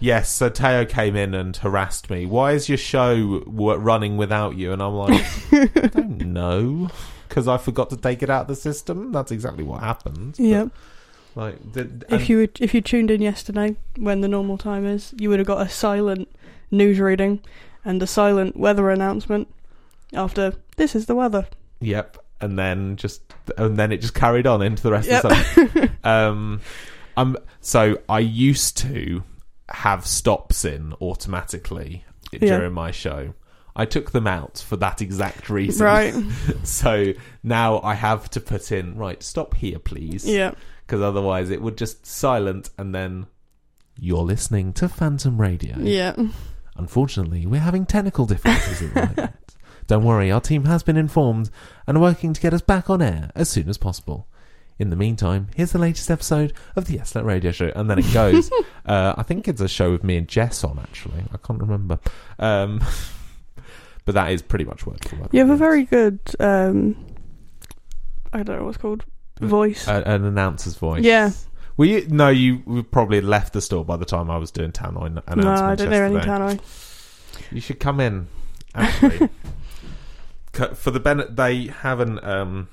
[0.00, 2.26] Yes, so Tayo came in and harassed me.
[2.26, 4.72] Why is your show running without you?
[4.72, 6.88] And I'm like, I don't know,
[7.34, 9.10] because I forgot to take it out of the system.
[9.10, 10.36] That's exactly what happened.
[10.38, 10.66] Yeah.
[11.34, 15.12] Like, did, If you would- if you tuned in yesterday when the normal time is,
[15.18, 16.28] you would have got a silent
[16.70, 17.40] news reading
[17.84, 19.48] and a silent weather announcement
[20.12, 21.48] after this is the weather.
[21.80, 22.18] Yep.
[22.40, 23.20] And then just
[23.58, 25.24] and then it just carried on into the rest Yep.
[25.24, 25.90] of the summer.
[26.04, 26.60] um
[27.16, 29.24] I'm so I used to
[29.70, 32.58] have stops in automatically Yeah.
[32.58, 33.34] during my show.
[33.76, 35.84] I took them out for that exact reason.
[35.84, 36.14] Right.
[36.62, 40.24] so now I have to put in right, stop here please.
[40.26, 40.52] Yeah.
[40.86, 43.26] Because otherwise it would just silent and then
[43.98, 45.76] you're listening to Phantom Radio.
[45.78, 46.14] Yeah.
[46.76, 49.34] Unfortunately, we're having technical difficulties at the moment.
[49.86, 51.50] Don't worry, our team has been informed
[51.86, 54.26] and are working to get us back on air as soon as possible.
[54.78, 58.12] In the meantime, here's the latest episode of the SLLET Radio Show, and then it
[58.12, 58.50] goes.
[58.86, 60.80] uh, I think it's a show with me and Jess on.
[60.80, 62.00] Actually, I can't remember,
[62.40, 62.82] um,
[64.04, 65.28] but that is pretty much word for word.
[65.32, 66.96] You have a very good, um,
[68.32, 69.04] I don't know what's called,
[69.40, 69.86] voice.
[69.88, 71.02] A- an announcer's voice.
[71.04, 71.30] Yeah.
[71.76, 75.06] Well, you no, you probably left the store by the time I was doing Tannoy
[75.06, 75.60] n- announcements.
[75.60, 76.56] no, I don't know any yesterday.
[76.56, 77.52] Tannoy.
[77.52, 78.28] You should come in.
[78.76, 79.28] Actually,
[80.74, 82.22] for the benefit, they haven't.
[82.24, 82.68] Um,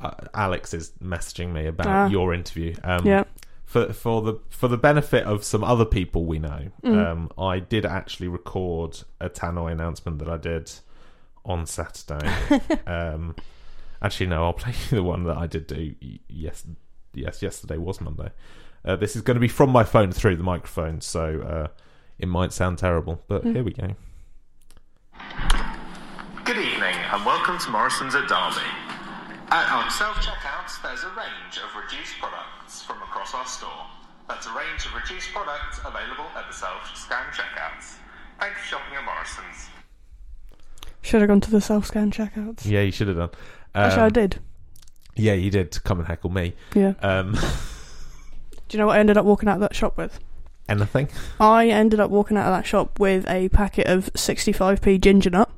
[0.00, 2.06] uh, Alex is messaging me about Ah.
[2.08, 2.74] your interview.
[2.84, 3.24] Um, Yeah.
[3.70, 7.06] For for the for the benefit of some other people we know, Mm.
[7.06, 10.72] um, I did actually record a Tannoy announcement that I did
[11.44, 12.28] on Saturday.
[12.88, 13.36] um,
[14.02, 15.94] actually, no, I'll play you the one that I did do.
[16.28, 16.64] Yes,
[17.14, 18.30] yes, yesterday was Monday.
[18.84, 21.68] Uh, this is going to be from my phone through the microphone, so uh,
[22.18, 23.54] it might sound terrible, but Mm.
[23.54, 23.94] here we go.
[26.44, 28.66] Good evening and welcome to Morrison's at Derby.
[29.52, 33.86] At our self checkouts, there's a range of reduced products from across our store.
[34.28, 37.96] That's a range of reduced products available at the self scan checkouts.
[38.38, 39.68] Thank you for shopping at Morrison's.
[41.02, 42.64] Should have gone to the self scan checkouts.
[42.64, 43.30] Yeah, you should have done.
[43.74, 44.38] Actually, I Um, did.
[45.16, 46.54] Yeah, you did come and heckle me.
[46.74, 46.94] Yeah.
[47.02, 47.32] Um,
[48.68, 50.20] Do you know what I ended up walking out of that shop with?
[50.68, 51.08] anything?
[51.40, 55.50] I ended up walking out of that shop with a packet of 65p ginger nut.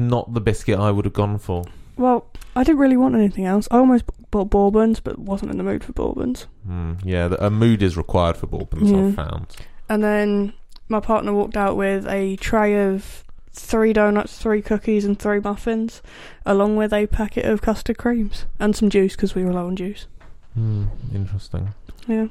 [0.00, 1.64] Not the biscuit I would have gone for.
[1.98, 3.68] Well, I didn't really want anything else.
[3.70, 6.46] I almost bought bourbons, but wasn't in the mood for bourbons.
[6.66, 8.90] Hmm, yeah, the, a mood is required for bourbons.
[8.90, 9.06] Yeah.
[9.08, 9.56] I've found.
[9.90, 10.54] And then
[10.88, 16.00] my partner walked out with a tray of three donuts, three cookies, and three muffins,
[16.46, 19.76] along with a packet of custard creams and some juice because we were low on
[19.76, 20.06] juice.
[20.54, 21.74] Hmm, interesting.
[22.06, 22.28] Yeah,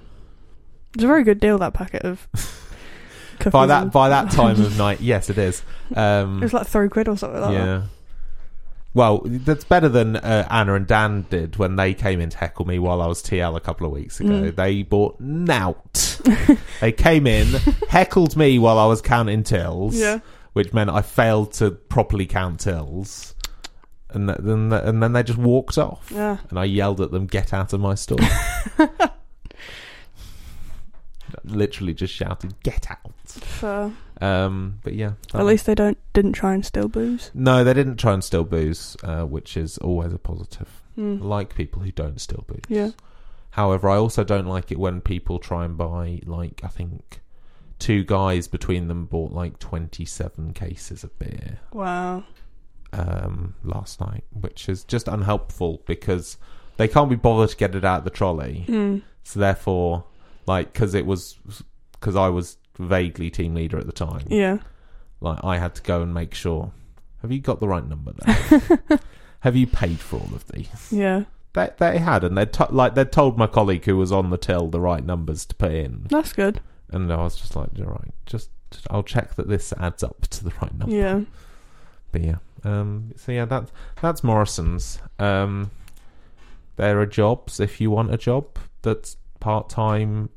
[0.95, 2.27] it's a very good deal that packet of.
[3.51, 5.61] By that by that time of night, yes, it is.
[5.95, 7.53] Um, it was like three quid or something like that.
[7.53, 7.65] yeah.
[7.79, 7.83] that.
[8.95, 12.65] Well, that's better than uh, Anna and Dan did when they came in to heckle
[12.65, 14.31] me while I was TL a couple of weeks ago.
[14.31, 14.55] Mm.
[14.55, 16.19] They bought nout.
[16.81, 17.47] they came in,
[17.87, 20.19] heckled me while I was counting tills, Yeah.
[20.53, 23.35] which meant I failed to properly count tills.
[24.09, 26.09] And then and then they just walked off.
[26.11, 26.37] Yeah.
[26.49, 28.17] And I yelled at them, "Get out of my store!"
[31.43, 33.91] Literally just shouted, "Get out!" Fair.
[34.21, 37.31] Um, but yeah, At least they don't didn't try and steal booze.
[37.33, 40.81] no, they didn't try and steal booze, uh, which is always a positive.
[40.97, 41.21] Mm.
[41.23, 42.63] Like people who don't steal booze.
[42.67, 42.91] Yeah.
[43.51, 47.21] However, I also don't like it when people try and buy, like, I think
[47.79, 52.25] two guys between them bought like 27 cases of beer Wow.
[52.93, 56.37] um, last night, which is just unhelpful because
[56.77, 58.65] they can't be bothered to get it out of the trolley.
[58.67, 59.01] Mm.
[59.23, 60.03] So therefore,
[60.49, 61.37] like, because it was,
[61.93, 64.25] because I was vaguely team leader at the time.
[64.27, 64.57] Yeah.
[65.21, 66.71] Like, I had to go and make sure.
[67.21, 68.99] Have you got the right number there?
[69.41, 70.87] Have you paid for all of these?
[70.91, 71.25] Yeah.
[71.53, 74.37] They they had, and they'd to- like they'd told my colleague who was on the
[74.37, 76.05] till the right numbers to put in.
[76.09, 76.61] That's good.
[76.91, 78.49] And I was just like, all right, just
[78.89, 80.95] I'll check that this adds up to the right number.
[80.95, 81.21] Yeah.
[82.11, 83.71] But yeah, um, so yeah, that's
[84.01, 84.99] that's Morrison's.
[85.17, 85.71] Um,
[86.77, 90.29] there are jobs if you want a job that's part time.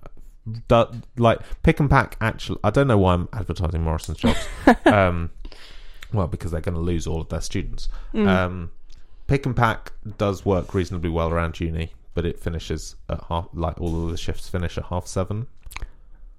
[1.16, 2.16] Like pick and pack.
[2.20, 4.46] Actually, I don't know why I'm advertising Morrison's jobs.
[4.86, 5.30] um,
[6.12, 7.88] well, because they're going to lose all of their students.
[8.12, 8.26] Mm.
[8.28, 8.70] Um,
[9.26, 13.48] pick and pack does work reasonably well around uni, but it finishes at half.
[13.54, 15.46] Like all of the shifts finish at half seven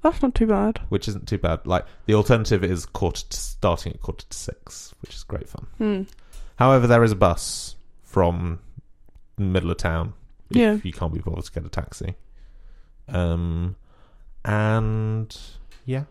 [0.02, 0.80] That's not too bad.
[0.90, 1.66] which isn't too bad.
[1.66, 5.68] Like the alternative is quarter to, starting at quarter to six, which is great fun.
[5.78, 6.02] Hmm.
[6.58, 8.60] However, there is a bus from
[9.38, 10.14] the middle of town
[10.52, 10.78] if Yeah.
[10.84, 12.14] you can't be bothered to get a taxi.
[13.08, 13.76] Um,
[14.46, 15.36] and
[15.86, 16.04] yeah,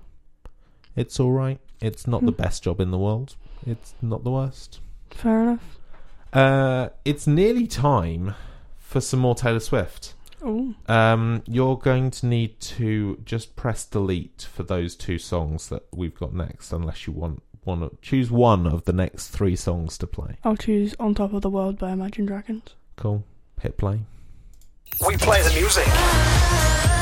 [0.97, 1.59] it's all right.
[1.81, 2.43] It's not the Hmm.
[2.43, 3.37] best job in the world.
[3.67, 4.81] It's not the worst.
[5.11, 5.79] Fair enough.
[6.33, 8.35] Uh, it's nearly time
[8.79, 10.15] for some more Taylor Swift.
[10.45, 10.75] Ooh.
[10.89, 16.15] Um, you're going to need to just press delete for those two songs that we've
[16.15, 17.81] got next, unless you want one.
[17.81, 20.37] to Choose one of the next three songs to play.
[20.43, 22.75] I'll choose On Top of the World by Imagine Dragons.
[22.97, 23.25] Cool.
[23.61, 24.01] Hit play.
[25.07, 27.02] We play the music.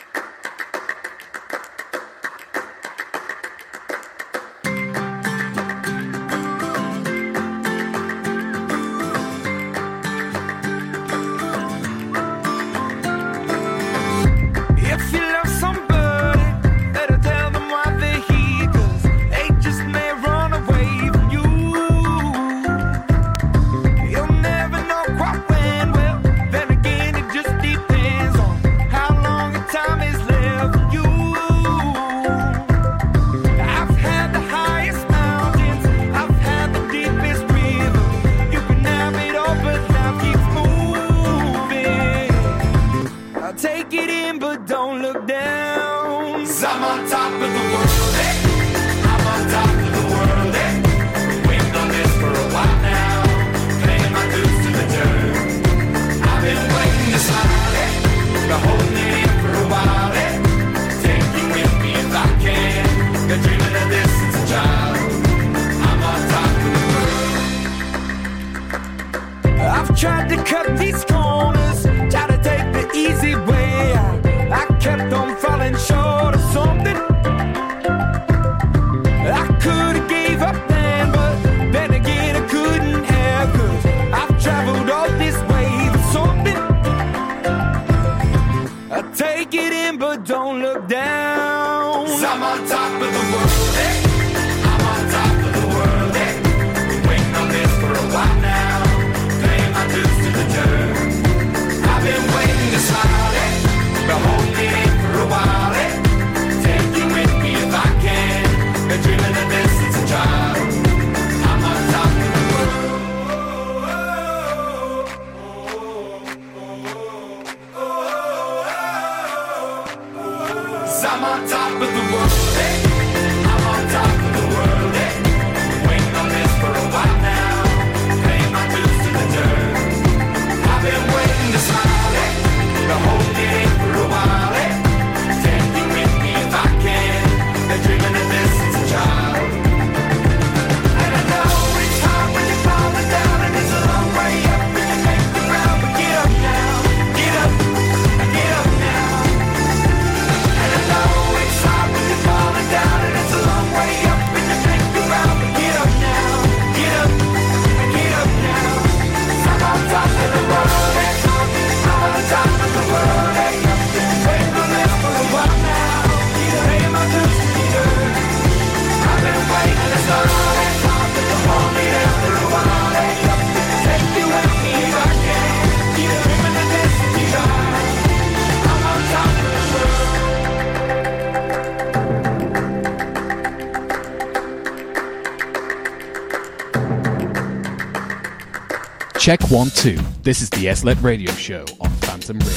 [189.21, 189.99] Check one, two.
[190.23, 192.55] This is the SLLET Radio Show on Phantom Radio.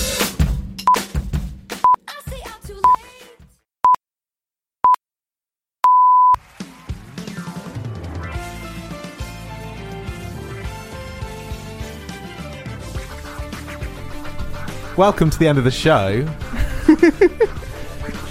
[14.97, 16.27] Welcome to the end of the show.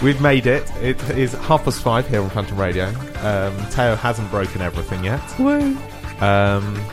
[0.04, 0.68] We've made it.
[0.78, 2.88] It is half past five here on Phantom Radio.
[2.88, 5.22] Um, Tayo hasn't broken everything yet.
[5.38, 5.78] Woo.
[6.20, 6.84] Um,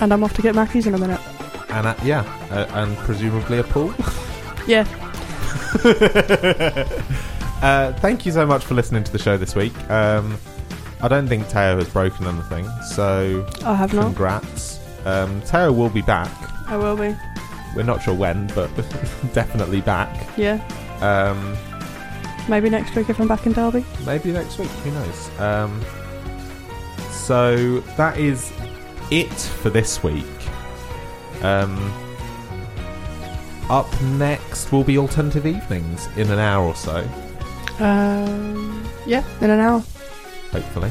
[0.00, 1.20] And I'm off to get Mackies in a minute.
[1.70, 2.20] and uh, yeah,
[2.50, 3.92] uh, and presumably a pool.
[4.68, 4.84] Yeah.
[7.62, 9.72] uh, thank you so much for listening to the show this week.
[9.90, 10.36] Um,
[11.00, 14.06] I don't think Tayo has broken anything, so I have not.
[14.06, 14.80] congrats.
[15.04, 16.30] Um, Tayo will be back.
[16.68, 17.14] I will be.
[17.76, 18.74] We're not sure when, but
[19.34, 20.36] definitely back.
[20.36, 20.58] Yeah.
[21.00, 21.56] Um,
[22.48, 23.84] Maybe next week if I'm back in Derby.
[24.04, 24.68] maybe next week.
[24.68, 25.40] Who knows?
[25.40, 25.80] Um,
[27.12, 28.52] so that is
[29.10, 30.24] it for this week.
[31.42, 31.76] Um,
[33.68, 36.98] up next will be alternative evenings in an hour or so,
[37.80, 39.82] Um, yeah, in an hour.
[40.52, 40.90] hopefully.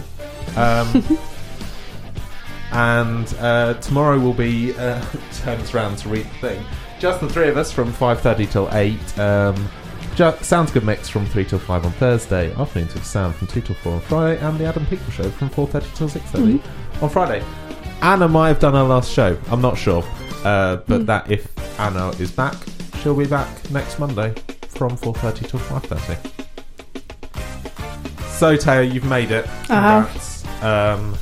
[0.56, 1.04] Um,
[2.72, 6.66] and uh, tomorrow will be uh, turns round to read the thing.
[7.00, 9.20] Just the three of us from five thirty till eight.
[9.20, 9.56] Um,
[10.16, 12.54] ju- Sounds Good Mix from three till five on Thursday.
[12.56, 15.50] Afternoons with Sam from two till four on Friday, and the Adam People Show from
[15.50, 17.04] four thirty till six thirty Mm-hmm.
[17.04, 17.44] on Friday.
[18.02, 19.38] Anna might have done her last show.
[19.50, 20.04] I'm not sure,
[20.44, 21.06] uh, but Mm.
[21.08, 21.48] that if
[21.80, 22.56] Anna is back,
[23.02, 24.34] she'll be back next Monday
[24.70, 26.18] from four thirty till five thirty.
[28.38, 29.46] So Tayo, you've made it.
[29.68, 30.44] Congrats.
[30.62, 31.16] Um,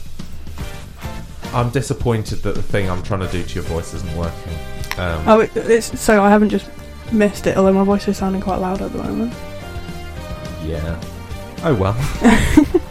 [1.54, 4.54] I'm disappointed that the thing I'm trying to do to your voice isn't working.
[4.98, 6.70] Um, Oh, it, it's so I haven't just
[7.12, 9.34] missed it, although my voice is sounding quite loud at the moment.
[10.64, 11.00] Yeah.
[11.64, 11.96] Oh well.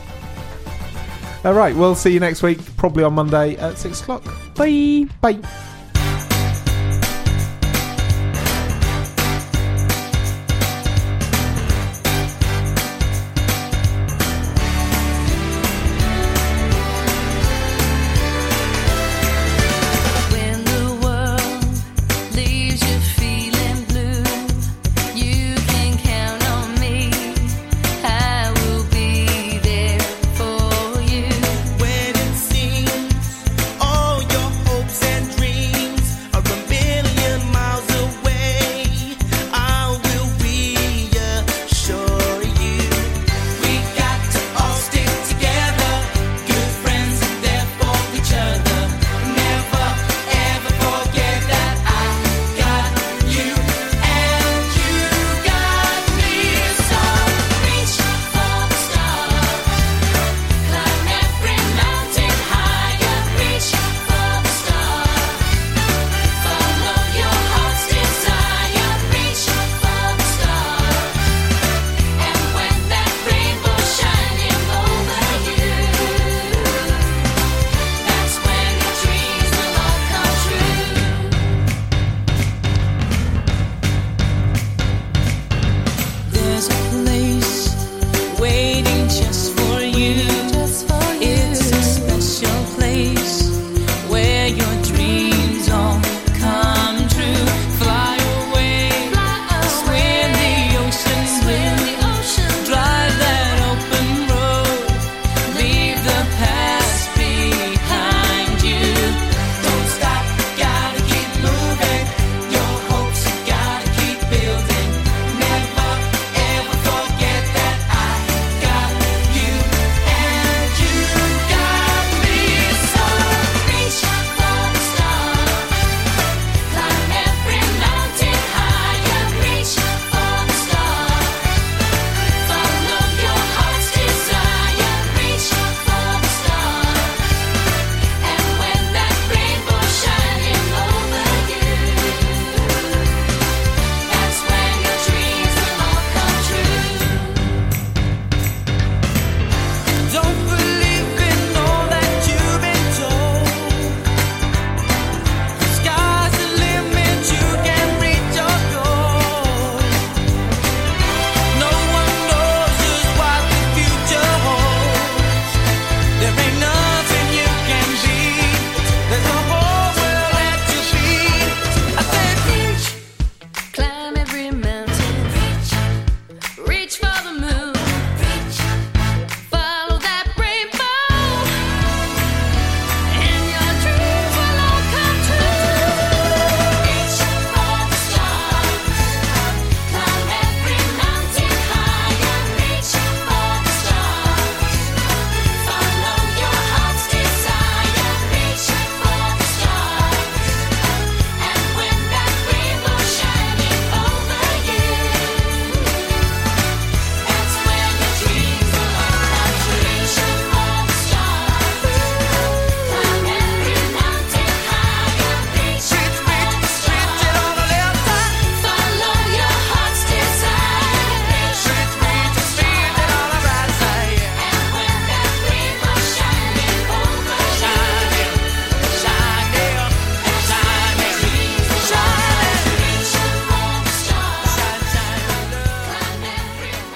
[1.45, 1.75] All right.
[1.75, 4.23] We'll see you next week, probably on Monday at six o'clock.
[4.55, 5.07] Bye.
[5.21, 5.41] Bye.